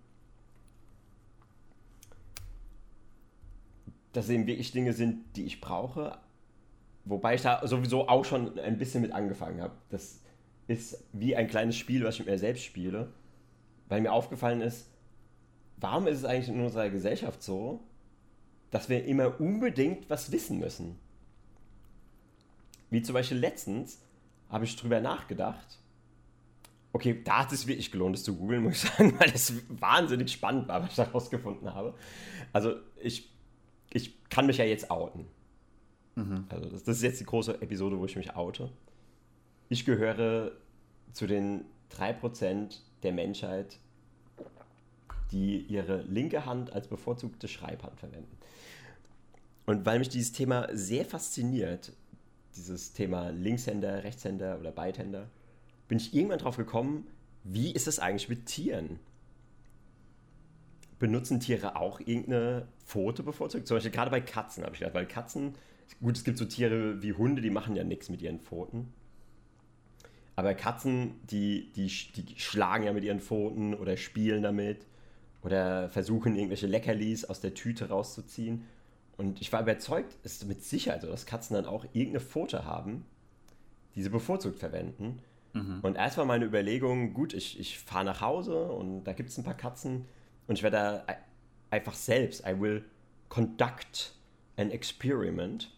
[4.12, 6.18] Dass eben wirklich Dinge sind, die ich brauche.
[7.04, 9.74] Wobei ich da sowieso auch schon ein bisschen mit angefangen habe.
[9.90, 10.20] Das
[10.66, 13.12] ist wie ein kleines Spiel, was ich mit mir selbst spiele.
[13.88, 14.88] Weil mir aufgefallen ist,
[15.76, 17.80] warum ist es eigentlich in unserer Gesellschaft so,
[18.70, 20.98] dass wir immer unbedingt was wissen müssen?
[22.90, 24.00] Wie zum Beispiel letztens
[24.48, 25.80] habe ich drüber nachgedacht.
[26.92, 30.30] Okay, da hat es wirklich gelohnt, es zu googeln, muss ich sagen, weil es wahnsinnig
[30.30, 31.94] spannend war, was ich da rausgefunden habe.
[32.52, 33.30] Also ich,
[33.92, 35.26] ich kann mich ja jetzt outen.
[36.48, 38.70] Also das, das ist jetzt die große Episode, wo ich mich oute.
[39.74, 40.52] Ich gehöre
[41.14, 41.64] zu den
[41.98, 43.80] 3% der Menschheit,
[45.32, 48.38] die ihre linke Hand als bevorzugte Schreibhand verwenden.
[49.66, 51.92] Und weil mich dieses Thema sehr fasziniert,
[52.54, 55.28] dieses Thema Linkshänder, Rechtshänder oder Beidhänder,
[55.88, 57.08] bin ich irgendwann drauf gekommen,
[57.42, 59.00] wie ist es eigentlich mit Tieren?
[61.00, 63.66] Benutzen Tiere auch irgendeine Pfote bevorzugt?
[63.66, 65.56] Zum Beispiel gerade bei Katzen habe ich gedacht, weil Katzen,
[66.00, 68.94] gut, es gibt so Tiere wie Hunde, die machen ja nichts mit ihren Pfoten.
[70.36, 74.86] Aber Katzen, die, die, die schlagen ja mit ihren Pfoten oder spielen damit
[75.42, 78.64] oder versuchen irgendwelche Leckerlis aus der Tüte rauszuziehen.
[79.16, 82.64] Und ich war überzeugt, es ist mit Sicherheit so, dass Katzen dann auch irgendeine Pfote
[82.64, 83.04] haben,
[83.94, 85.20] die sie bevorzugt verwenden.
[85.52, 85.80] Mhm.
[85.82, 89.38] Und erst war meine Überlegung, gut, ich, ich fahre nach Hause und da gibt es
[89.38, 90.06] ein paar Katzen
[90.48, 90.76] und ich werde
[91.06, 91.16] da
[91.70, 92.84] einfach selbst, I will
[93.28, 94.14] conduct
[94.56, 95.70] an experiment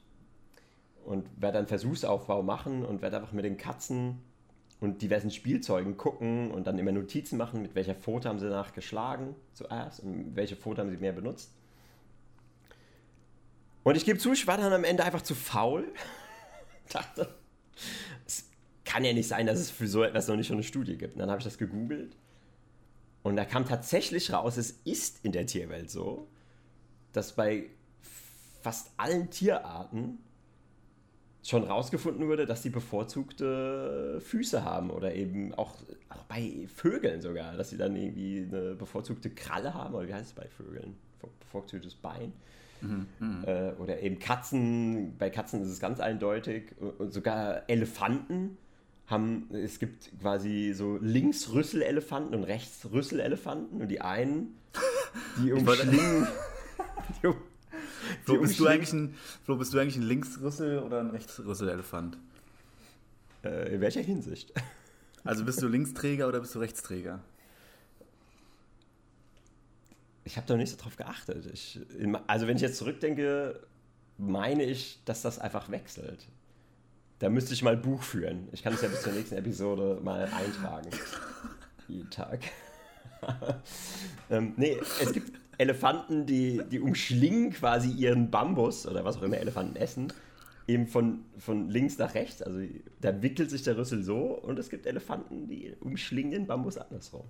[1.04, 4.20] und werde dann Versuchsaufbau machen und werde einfach mit den Katzen
[4.80, 8.72] und diversen Spielzeugen gucken und dann immer Notizen machen, mit welcher Pfote haben sie danach
[8.72, 11.52] geschlagen zuerst und welche Pfote haben sie mehr benutzt.
[13.84, 15.92] Und ich gebe zu, ich war dann am Ende einfach zu faul.
[16.92, 17.34] Dachte,
[18.26, 18.48] es
[18.84, 21.14] kann ja nicht sein, dass es für so etwas noch nicht schon eine Studie gibt.
[21.14, 22.16] Und dann habe ich das gegoogelt
[23.26, 26.28] und da kam tatsächlich raus, es ist in der Tierwelt so,
[27.12, 27.70] dass bei
[28.62, 30.18] fast allen Tierarten
[31.48, 35.74] schon rausgefunden wurde, dass sie bevorzugte Füße haben oder eben auch,
[36.08, 40.26] auch bei Vögeln sogar, dass sie dann irgendwie eine bevorzugte Kralle haben oder wie heißt
[40.26, 40.96] es bei Vögeln?
[41.40, 42.32] Bevorzugtes Bein.
[42.80, 43.44] Mhm, mh.
[43.46, 48.58] äh, oder eben Katzen, bei Katzen ist es ganz eindeutig und sogar Elefanten
[49.06, 54.56] haben, es gibt quasi so Linksrüsselelefanten und Rechtsrüsselelefanten und die einen,
[55.38, 56.26] die umschlingen,
[57.22, 57.28] die,
[58.24, 62.18] Flo, bist du eigentlich ein, Flo, bist du eigentlich ein Linksrüssel oder ein Rechtsrüsselelefant?
[63.44, 64.52] Äh, in welcher Hinsicht?
[65.24, 67.18] Also bist du Linksträger oder bist du Rechtsträger?
[70.22, 71.46] Ich habe da nicht so drauf geachtet.
[71.52, 71.80] Ich,
[72.28, 73.58] also wenn ich jetzt zurückdenke,
[74.18, 76.28] meine ich, dass das einfach wechselt.
[77.18, 78.48] Da müsste ich mal Buch führen.
[78.52, 80.90] Ich kann es ja bis zur nächsten Episode mal eintragen.
[81.88, 82.40] Jeden Tag.
[84.30, 89.38] ähm, nee, es gibt Elefanten, die, die umschlingen quasi ihren Bambus oder was auch immer
[89.38, 90.12] Elefanten essen,
[90.66, 92.42] eben von, von links nach rechts.
[92.42, 92.60] Also
[93.00, 97.24] da wickelt sich der Rüssel so und es gibt Elefanten, die umschlingen den Bambus andersrum.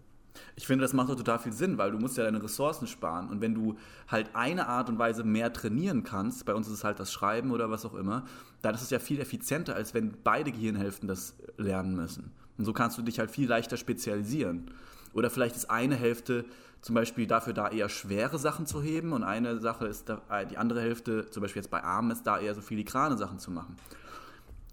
[0.54, 3.28] Ich finde, das macht doch total viel Sinn, weil du musst ja deine Ressourcen sparen.
[3.28, 3.76] Und wenn du
[4.08, 7.50] halt eine Art und Weise mehr trainieren kannst, bei uns ist es halt das Schreiben
[7.50, 8.24] oder was auch immer,
[8.62, 12.32] dann ist es ja viel effizienter, als wenn beide Gehirnhälften das lernen müssen.
[12.58, 14.70] Und so kannst du dich halt viel leichter spezialisieren.
[15.16, 16.44] Oder vielleicht ist eine Hälfte
[16.82, 20.46] zum Beispiel dafür da, eher schwere Sachen zu heben und eine Sache ist, da, äh,
[20.46, 23.50] die andere Hälfte, zum Beispiel jetzt bei Armen, ist da eher so filigrane Sachen zu
[23.50, 23.76] machen.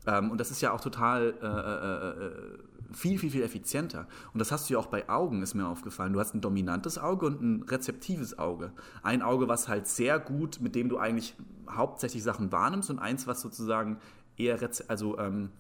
[0.05, 4.05] Ähm, und das ist ja auch total äh, äh, äh, viel, viel, viel effizienter.
[4.33, 6.11] Und das hast du ja auch bei Augen, ist mir aufgefallen.
[6.11, 8.73] Du hast ein dominantes Auge und ein rezeptives Auge.
[9.01, 11.35] Ein Auge, was halt sehr gut, mit dem du eigentlich
[11.69, 13.97] hauptsächlich Sachen wahrnimmst und eins, was sozusagen
[14.37, 15.51] eher, also ähm,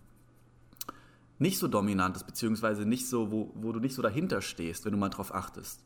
[1.43, 4.93] nicht so dominant ist, beziehungsweise nicht so, wo, wo du nicht so dahinter stehst, wenn
[4.93, 5.83] du mal drauf achtest.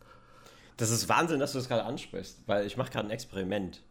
[0.78, 3.84] Das ist Wahnsinn, dass du das gerade ansprichst, weil ich mache gerade ein Experiment,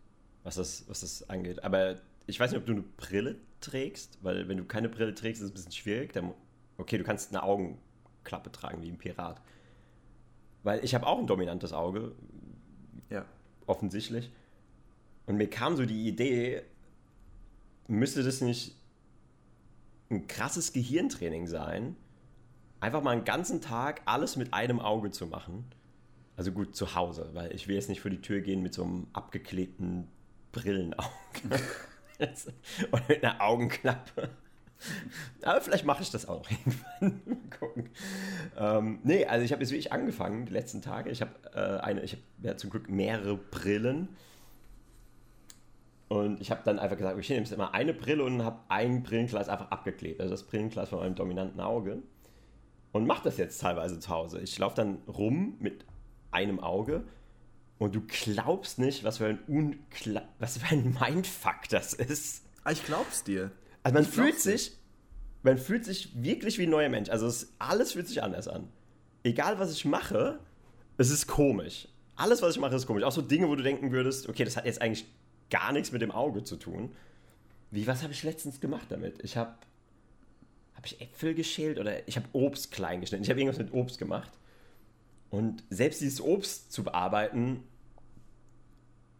[0.44, 1.64] was das, was das angeht.
[1.64, 1.96] Aber
[2.26, 5.46] ich weiß nicht, ob du eine Brille trägst, weil wenn du keine Brille trägst, ist
[5.46, 6.12] es ein bisschen schwierig.
[6.12, 6.32] Dann,
[6.78, 9.42] okay, du kannst eine Augenklappe tragen, wie ein Pirat.
[10.62, 12.12] Weil ich habe auch ein dominantes Auge.
[13.10, 13.24] Ja.
[13.66, 14.30] Offensichtlich.
[15.26, 16.62] Und mir kam so die Idee,
[17.88, 18.76] müsste das nicht
[20.10, 21.96] ein krasses Gehirntraining sein,
[22.80, 25.64] einfach mal einen ganzen Tag alles mit einem Auge zu machen.
[26.36, 28.84] Also gut, zu Hause, weil ich will jetzt nicht vor die Tür gehen mit so
[28.84, 30.08] einem abgeklebten
[30.52, 31.08] Brillenauge.
[32.92, 34.30] Oder mit einer Augenklappe.
[35.42, 37.22] Aber vielleicht mache ich das auch irgendwann.
[37.26, 37.90] Mal gucken.
[38.58, 41.10] Ähm, nee, also ich habe jetzt wirklich angefangen, die letzten Tage.
[41.10, 44.08] Ich habe äh, eine, ich habe ja zum Glück mehrere Brillen
[46.08, 49.02] und ich habe dann einfach gesagt, ich nehme jetzt immer eine Brille und habe ein
[49.02, 50.20] Brillenglas einfach abgeklebt.
[50.20, 52.02] Also das Brillenglas von meinem dominanten Auge.
[52.92, 54.40] Und mache das jetzt teilweise zu Hause.
[54.40, 55.84] Ich laufe dann rum mit
[56.30, 57.04] einem Auge
[57.78, 62.44] und du glaubst nicht, was für ein, Unkla was für ein Mindfuck das ist.
[62.64, 63.50] Ah, ich glaub's dir.
[63.82, 64.72] Also man ich fühlt sich,
[65.42, 67.10] man fühlt sich wirklich wie ein neuer Mensch.
[67.10, 68.68] Also es, alles fühlt sich anders an.
[69.24, 70.38] Egal was ich mache,
[70.96, 71.88] es ist komisch.
[72.14, 73.04] Alles, was ich mache, ist komisch.
[73.04, 75.04] Auch so Dinge, wo du denken würdest, okay, das hat jetzt eigentlich
[75.50, 76.94] gar nichts mit dem Auge zu tun.
[77.70, 79.22] Wie, was habe ich letztens gemacht damit?
[79.22, 79.54] Ich habe
[80.74, 83.24] habe ich Äpfel geschält oder ich habe Obst klein geschnitten.
[83.24, 84.30] Ich habe irgendwas mit Obst gemacht.
[85.30, 87.64] Und selbst dieses Obst zu bearbeiten,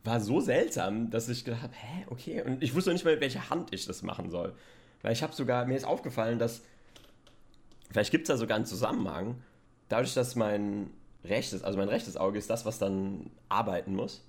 [0.07, 2.43] war so seltsam, dass ich gedacht habe, hä, okay.
[2.43, 4.55] Und ich wusste nicht mal, mit welcher Hand ich das machen soll.
[5.03, 6.63] Weil ich habe sogar, mir ist aufgefallen, dass,
[7.91, 9.43] vielleicht gibt es da sogar einen Zusammenhang,
[9.89, 10.91] dadurch, dass mein
[11.25, 14.25] rechtes, also mein rechtes Auge ist das, was dann arbeiten muss.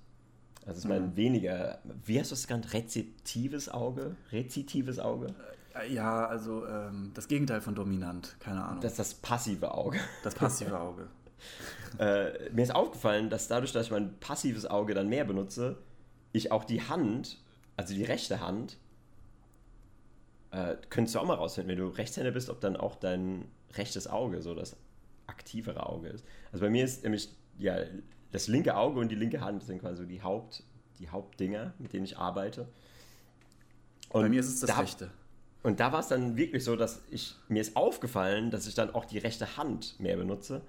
[0.68, 1.16] Also ist mein mhm.
[1.16, 4.16] weniger, wie hast du es genannt, rezeptives Auge?
[4.30, 5.34] Rezitives Auge?
[5.74, 8.82] Äh, Ja, also ähm, das Gegenteil von dominant, keine Ahnung.
[8.82, 9.98] Das ist das passive Auge.
[10.22, 11.08] das passive Auge.
[11.98, 15.78] Äh, mir ist aufgefallen, dass dadurch, dass ich mein passives Auge dann mehr benutze,
[16.32, 17.38] ich auch die Hand,
[17.76, 18.76] also die rechte Hand,
[20.50, 24.06] äh, könntest du auch mal rausfinden, wenn du Rechtshänder bist, ob dann auch dein rechtes
[24.06, 24.76] Auge so das
[25.28, 26.26] aktivere Auge ist.
[26.52, 27.78] Also bei mir ist nämlich ja
[28.32, 30.62] das linke Auge und die linke Hand sind quasi die Haupt
[30.98, 32.68] die Hauptdinger, mit denen ich arbeite.
[34.10, 35.10] Und Bei mir ist es das da, rechte.
[35.62, 38.94] Und da war es dann wirklich so, dass ich mir ist aufgefallen, dass ich dann
[38.94, 40.62] auch die rechte Hand mehr benutze.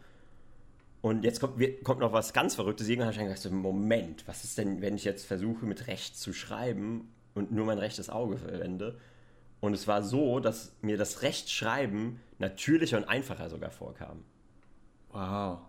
[1.01, 2.87] Und jetzt kommt, kommt noch was ganz Verrücktes.
[2.87, 5.87] Irgendwann habe ich dann gedacht, so, Moment, was ist denn, wenn ich jetzt versuche, mit
[5.87, 8.99] rechts zu schreiben und nur mein rechtes Auge verwende?
[9.61, 14.23] Und es war so, dass mir das Rechtschreiben natürlicher und einfacher sogar vorkam.
[15.11, 15.59] Wow.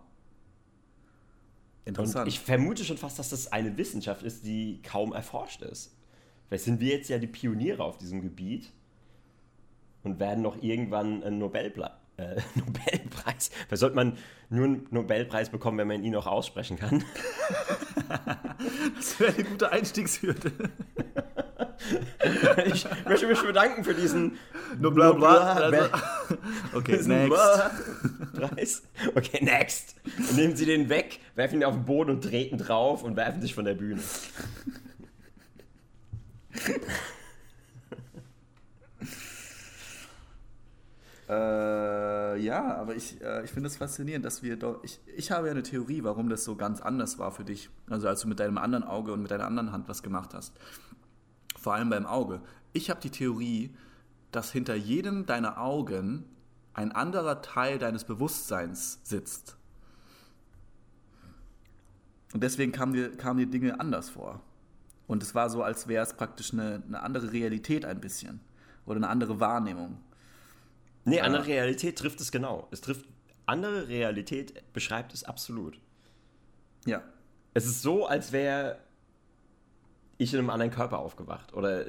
[1.83, 2.27] Und Interessant.
[2.27, 5.95] ich vermute schon fast, dass das eine Wissenschaft ist, die kaum erforscht ist.
[6.47, 8.71] Vielleicht sind wir jetzt ja die Pioniere auf diesem Gebiet
[10.03, 13.49] und werden noch irgendwann einen Nobelpla äh, Nobelpreis.
[13.67, 14.17] Vielleicht sollte man
[14.49, 17.03] nur einen Nobelpreis bekommen, wenn man ihn auch aussprechen kann.
[18.95, 20.51] das wäre eine gute Einstiegshürde.
[22.73, 24.37] Ich möchte mich bedanken für diesen
[24.79, 25.55] Nur bla bla.
[25.69, 27.33] Nobel- Also, okay, next.
[28.33, 28.83] Preis.
[29.15, 29.95] Okay, next.
[30.17, 33.41] Und nehmen Sie den weg, werfen ihn auf den Boden und treten drauf und werfen
[33.41, 34.01] sich von der Bühne.
[41.29, 44.83] Äh, ja, aber ich, äh, ich finde es faszinierend, dass wir doch.
[44.83, 47.69] Ich, ich habe ja eine Theorie, warum das so ganz anders war für dich.
[47.89, 50.53] Also, als du mit deinem anderen Auge und mit deiner anderen Hand was gemacht hast.
[51.61, 52.41] Vor allem beim Auge.
[52.73, 53.75] Ich habe die Theorie,
[54.31, 56.25] dass hinter jedem deiner Augen
[56.73, 59.57] ein anderer Teil deines Bewusstseins sitzt.
[62.33, 64.41] Und deswegen kamen dir, kamen dir Dinge anders vor.
[65.05, 68.39] Und es war so, als wäre es praktisch eine, eine andere Realität ein bisschen.
[68.87, 69.99] Oder eine andere Wahrnehmung.
[71.05, 72.67] Nee, andere Realität trifft es genau.
[72.71, 73.05] Es trifft
[73.45, 75.79] andere Realität, beschreibt es absolut.
[76.85, 77.03] Ja.
[77.53, 78.79] Es ist so, als wäre
[80.21, 81.53] ich in einem anderen Körper aufgewacht.
[81.53, 81.85] Oder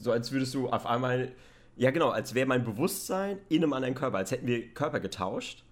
[0.00, 1.32] so, als würdest du auf einmal.
[1.76, 5.64] Ja, genau, als wäre mein Bewusstsein in einem anderen Körper, als hätten wir Körper getauscht.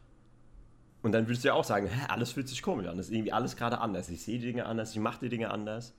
[1.03, 2.97] Und dann würdest du ja auch sagen, hä, alles fühlt sich komisch an.
[2.97, 4.09] Das ist irgendwie alles gerade anders.
[4.11, 5.95] Ich sehe die Dinge anders, ich mache die Dinge anders.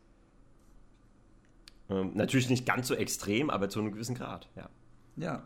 [1.90, 4.70] Ähm, natürlich nicht ganz so extrem, aber zu einem gewissen Grad, ja.
[5.18, 5.44] Ja.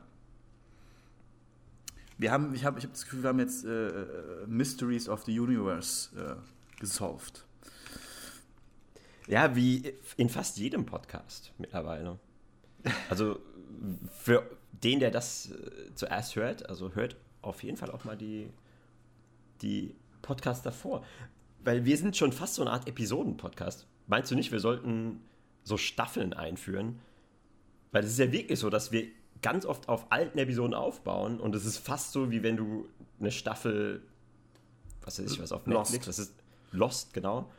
[2.17, 5.23] Wir haben, ich habe ich hab das Gefühl, wir haben jetzt äh, äh, Mysteries of
[5.23, 6.35] the Universe äh,
[6.79, 7.45] gesolved.
[9.29, 12.19] Ja, wie in fast jedem Podcast mittlerweile.
[13.09, 13.39] Also
[14.11, 18.49] für den, der das äh, zuerst hört, also hört auf jeden Fall auch mal die,
[19.61, 21.05] die Podcasts davor.
[21.63, 23.85] Weil wir sind schon fast so eine Art Episoden-Podcast.
[24.07, 25.21] Meinst du nicht, wir sollten
[25.63, 26.99] so Staffeln einführen?
[27.91, 29.07] Weil es ist ja wirklich so, dass wir
[29.43, 33.31] ganz oft auf alten Episoden aufbauen und es ist fast so, wie wenn du eine
[33.31, 34.01] Staffel,
[35.01, 35.91] was weiß ich, was auf Lost.
[35.91, 36.33] Netflix, das ist
[36.71, 37.49] Lost, genau.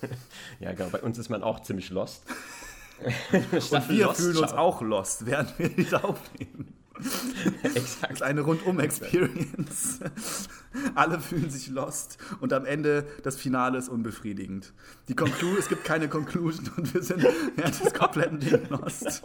[0.60, 2.22] ja, genau, bei uns ist man auch ziemlich lost.
[3.52, 6.74] Und wir fühlen uns auch lost, während wir diese aufnehmen.
[7.62, 8.12] Das Exakt.
[8.12, 9.98] ist eine Rundum-Experience.
[10.94, 14.72] Alle fühlen sich lost und am Ende das Finale ist unbefriedigend.
[15.08, 17.26] Die Conclu es gibt keine Conclusion und wir sind
[17.56, 19.22] während des kompletten Ding lost.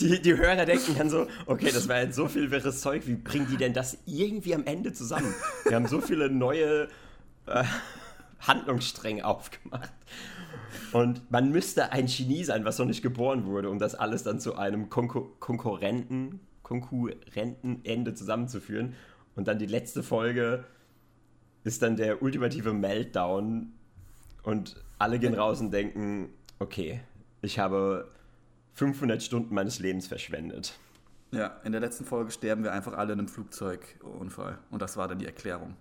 [0.00, 3.16] Die, die Hörer denken dann so, okay, das war jetzt so viel wirres Zeug, wie
[3.16, 5.34] bringen die denn das irgendwie am Ende zusammen?
[5.64, 6.88] Wir haben so viele neue
[7.46, 7.64] äh,
[8.40, 9.92] Handlungsstränge aufgemacht.
[10.92, 14.40] Und man müsste ein Genie sein, was noch nicht geboren wurde, um das alles dann
[14.40, 18.94] zu einem Konkur Konkurrenten, Konkurrenten Ende zusammenzuführen.
[19.34, 20.64] Und dann die letzte Folge
[21.64, 23.72] ist dann der ultimative Meltdown
[24.42, 27.00] und alle gehen raus und denken, okay,
[27.42, 28.10] ich habe
[28.74, 30.78] 500 Stunden meines Lebens verschwendet.
[31.32, 34.58] Ja, in der letzten Folge sterben wir einfach alle in einem Flugzeugunfall.
[34.70, 35.76] Und das war dann die Erklärung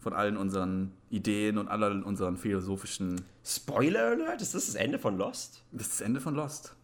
[0.00, 3.20] von allen unseren Ideen und allen unseren philosophischen.
[3.44, 5.62] Spoiler Alert, ist das das Ende von Lost?
[5.72, 6.74] Das ist das Ende von Lost.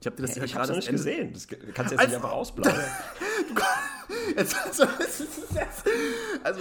[0.00, 1.32] Ich habe dir das ja hab's noch nicht Ende- gesehen.
[1.32, 2.82] Das kannst du jetzt Also- nicht einfach ausblasen.
[4.36, 4.56] Also,
[6.42, 6.60] also,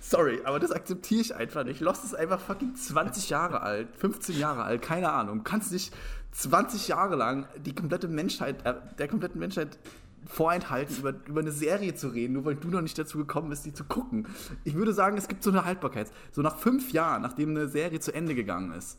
[0.00, 1.80] sorry, aber das akzeptiere ich einfach nicht.
[1.80, 5.38] Lost ist einfach fucking 20 Jahre alt, 15 Jahre alt, keine Ahnung.
[5.38, 5.92] Du kannst nicht
[6.32, 9.78] 20 Jahre lang die komplette Menschheit, äh, der kompletten Menschheit
[10.26, 13.66] vorenthalten, über, über eine Serie zu reden, nur weil du noch nicht dazu gekommen bist,
[13.66, 14.26] die zu gucken.
[14.64, 16.10] Ich würde sagen, es gibt so eine Haltbarkeit.
[16.32, 18.98] So nach fünf Jahren, nachdem eine Serie zu Ende gegangen ist,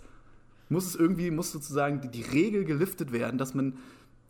[0.70, 3.78] muss es irgendwie, muss sozusagen die, die Regel geliftet werden, dass man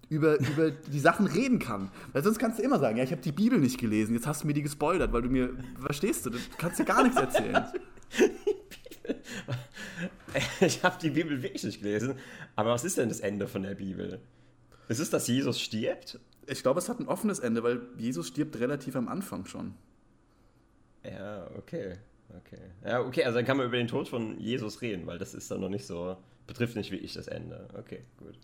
[0.09, 1.89] über, über die Sachen reden kann.
[2.11, 4.43] Weil sonst kannst du immer sagen, ja, ich habe die Bibel nicht gelesen, jetzt hast
[4.43, 7.65] du mir die gespoilert, weil du mir, verstehst du, du kannst dir gar nichts erzählen.
[10.61, 12.15] Ich habe die Bibel wirklich nicht gelesen.
[12.55, 14.21] Aber was ist denn das Ende von der Bibel?
[14.87, 16.19] Ist es, dass Jesus stirbt?
[16.51, 19.73] Ich glaube, es hat ein offenes Ende, weil Jesus stirbt relativ am Anfang schon.
[21.03, 21.97] Ja, okay.
[22.29, 22.61] Okay.
[22.85, 25.49] Ja, okay, also dann kann man über den Tod von Jesus reden, weil das ist
[25.49, 27.67] dann noch nicht so, betrifft nicht wie ich das Ende.
[27.77, 28.37] Okay, gut.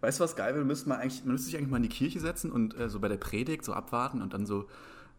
[0.00, 0.64] Weißt du, was geil wäre?
[0.64, 3.00] Müsste man, eigentlich, man müsste sich eigentlich mal in die Kirche setzen und äh, so
[3.00, 4.66] bei der Predigt so abwarten und dann so,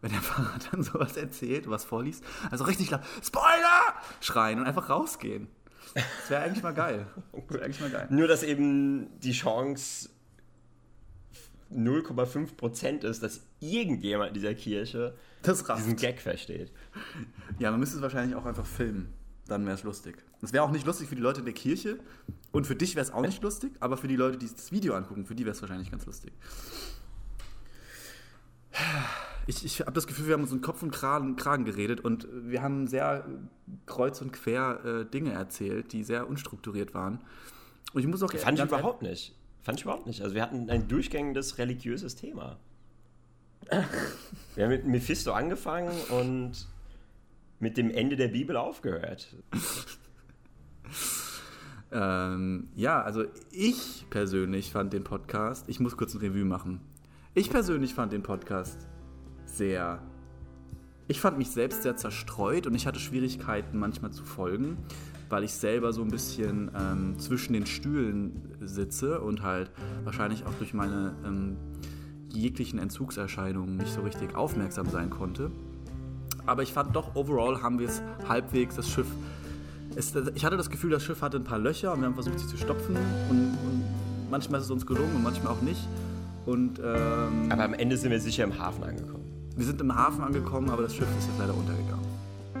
[0.00, 3.94] wenn der Pfarrer dann sowas erzählt, was vorliest, also richtig laut, Spoiler!
[4.20, 5.48] schreien und einfach rausgehen.
[5.94, 7.06] Das wäre eigentlich mal geil.
[7.32, 8.06] Das wäre eigentlich mal geil.
[8.10, 10.10] Nur, dass eben die Chance
[11.72, 15.14] 0,5% ist, dass irgendjemand in dieser Kirche
[15.44, 16.72] diesen Gag versteht.
[17.58, 19.12] Ja, man müsste es wahrscheinlich auch einfach filmen.
[19.46, 20.16] Dann wäre es lustig.
[20.42, 21.98] Es wäre auch nicht lustig für die Leute in der Kirche
[22.52, 24.94] und für dich wäre es auch nicht lustig, aber für die Leute, die das Video
[24.94, 26.32] angucken, für die wäre es wahrscheinlich ganz lustig.
[29.46, 32.26] Ich, ich habe das Gefühl, wir haben uns um Kopf und Kragen, Kragen geredet und
[32.32, 33.24] wir haben sehr
[33.86, 37.20] kreuz und quer äh, Dinge erzählt, die sehr unstrukturiert waren.
[37.92, 39.34] Und ich muss auch Fand ich überhaupt nicht.
[39.66, 40.22] Fand ich überhaupt nicht.
[40.22, 42.56] Also wir hatten ein durchgängiges religiöses Thema.
[44.54, 46.68] Wir haben mit Mephisto angefangen und
[47.58, 49.34] mit dem Ende der Bibel aufgehört.
[51.90, 56.80] Ähm, ja, also ich persönlich fand den Podcast, ich muss kurz ein Revue machen.
[57.34, 58.86] Ich persönlich fand den Podcast
[59.46, 60.00] sehr.
[61.08, 64.78] Ich fand mich selbst sehr zerstreut und ich hatte Schwierigkeiten manchmal zu folgen,
[65.28, 69.70] weil ich selber so ein bisschen ähm, zwischen den Stühlen sitze und halt
[70.04, 71.56] wahrscheinlich auch durch meine ähm,
[72.28, 75.50] jeglichen Entzugserscheinungen nicht so richtig aufmerksam sein konnte.
[76.44, 79.08] Aber ich fand doch, overall haben wir es halbwegs, das Schiff.
[79.96, 82.38] Es, ich hatte das Gefühl, das Schiff hatte ein paar Löcher und wir haben versucht,
[82.38, 82.96] sie zu stopfen.
[83.28, 83.84] Und, und
[84.30, 85.88] manchmal ist es uns gelungen und manchmal auch nicht.
[86.44, 89.24] Und ähm, Aber am Ende sind wir sicher im Hafen angekommen.
[89.56, 91.95] wir sind im Hafen angekommen, aber das Schiff ist jetzt leider untergegangen.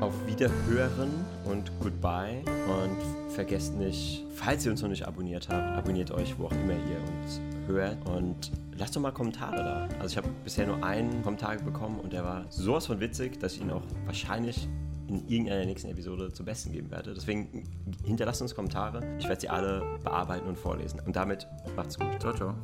[0.00, 1.10] Auf Wiederhören
[1.44, 2.42] und Goodbye.
[2.66, 6.74] Und vergesst nicht, falls ihr uns noch nicht abonniert habt, abonniert euch, wo auch immer
[6.74, 7.98] ihr uns hört.
[8.06, 9.88] Und lasst doch mal Kommentare da.
[10.00, 13.54] Also ich habe bisher nur einen Kommentar bekommen und der war sowas von witzig, dass
[13.54, 14.68] ich ihn auch wahrscheinlich
[15.08, 17.14] in irgendeiner nächsten Episode zum Besten geben werde.
[17.14, 17.64] Deswegen
[18.04, 19.00] hinterlasst uns Kommentare.
[19.18, 21.00] Ich werde sie alle bearbeiten und vorlesen.
[21.06, 22.20] Und damit macht's gut.
[22.20, 22.54] Ciao, ciao.